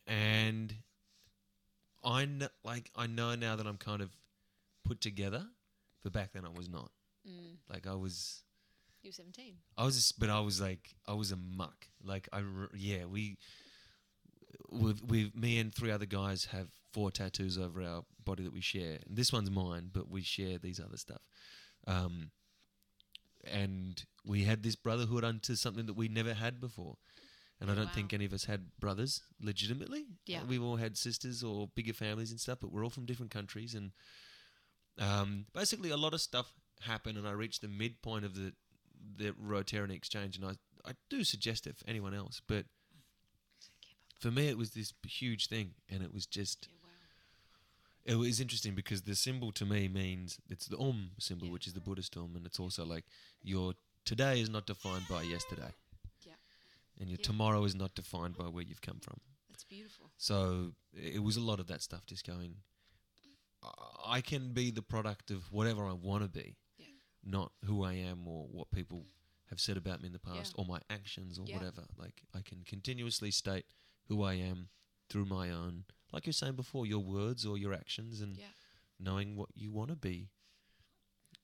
[0.07, 0.73] and
[2.03, 4.09] I kn- like I know now that I'm kind of
[4.85, 5.45] put together,
[6.03, 6.91] but back then I was not.
[7.27, 7.57] Mm.
[7.71, 8.43] Like I was.
[9.03, 9.53] You were 17.
[9.77, 11.87] I was, just, but I was like, I was a muck.
[12.03, 13.37] Like I, re- yeah, we,
[14.71, 18.61] with we, me and three other guys have four tattoos over our body that we
[18.61, 18.97] share.
[19.07, 21.21] And this one's mine, but we share these other stuff.
[21.85, 22.31] Um,
[23.49, 26.97] and we had this brotherhood unto something that we never had before.
[27.59, 27.91] And I don't Wow.
[27.93, 30.05] think any of us had brothers legitimately.
[30.27, 30.43] Yeah.
[30.43, 33.73] We've all had sisters or bigger families and stuff, but we're all from different countries.
[33.73, 33.93] And
[34.99, 38.53] um, basically, a lot of stuff happened, and I reached the midpoint of the
[39.15, 40.55] the Rotarian exchange, and I
[40.89, 42.65] I do suggest it for anyone else, but
[44.19, 48.13] for me, it was this huge thing, and it was just Yeah, wow.
[48.13, 51.53] it was interesting because the symbol to me means it's the Om symbol, Yeah.
[51.53, 53.05] which is the Buddhist Om, and it's also like
[53.43, 53.73] your
[54.05, 55.73] today is not defined by yesterday.
[56.99, 57.25] And your Yeah.
[57.25, 59.19] tomorrow is not defined by where you've come from.
[59.49, 60.11] That's beautiful.
[60.17, 62.63] So it was a lot of that stuff, just going.
[64.05, 66.87] I- can be the product of whatever I want to be, Yeah.
[67.23, 69.05] not who I am or what people
[69.47, 70.61] have said about me in the past Yeah.
[70.61, 71.87] or my actions or whatever.
[71.97, 73.65] Like I can continuously state
[74.05, 74.69] who I am
[75.09, 78.37] through my own, like you're saying before, your words or your actions, and
[78.99, 80.29] knowing what you want to be,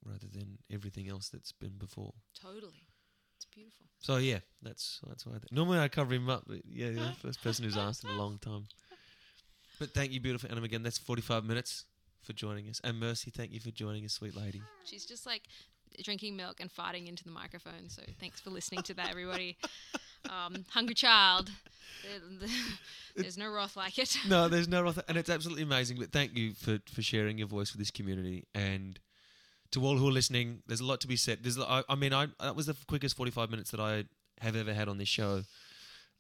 [0.02, 2.14] rather than everything else that's been before.
[2.34, 2.88] Totally.
[3.44, 3.86] It's beautiful.
[4.00, 5.34] So yeah, that's that's why.
[5.34, 8.04] I th- Normally I cover him up, but yeah, you're the first person who's asked
[8.04, 8.66] in a long time.
[9.80, 10.84] But thank you, beautiful Anna again.
[10.84, 11.86] That's 45 minutes
[12.22, 14.62] for joining us, and Mercy, thank you for joining us, sweet lady.
[14.86, 15.44] She's just like
[16.04, 17.90] drinking milk and farting into the microphone.
[17.90, 19.58] So thanks for listening to that, everybody.
[20.30, 21.52] Um, hungry child.
[23.14, 24.18] There's no wrath like it.
[24.26, 25.98] No, there's no wrath, and it's absolutely amazing.
[26.00, 28.98] But thank you for for sharing your voice with this community, and
[29.74, 31.40] to all who are listening, there's a lot to be said.
[31.44, 34.06] There's, I, I mean, I that was the quickest 45 minutes that I
[34.40, 35.44] have ever had on this show.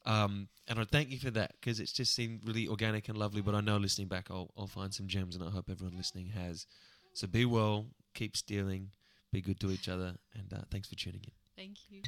[0.05, 3.41] Um, and I thank you for that because it's just seemed really organic and lovely.
[3.41, 6.27] But I know listening back, I'll, I'll find some gems, and I hope everyone listening
[6.27, 6.67] has.
[7.13, 8.89] So be well, keep stealing,
[9.31, 11.31] be good to each other, and uh, thanks for tuning in.
[11.55, 12.01] Thank you.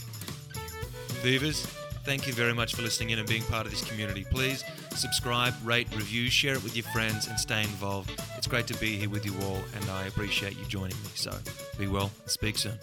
[1.22, 1.66] Thievers,
[2.06, 4.26] thank you very much for listening in and being part of this community.
[4.30, 8.12] Please subscribe, rate, review, share it with your friends, and stay involved.
[8.38, 11.10] It's great to be here with you all, and I appreciate you joining me.
[11.16, 11.32] So
[11.78, 12.80] be well and speak soon.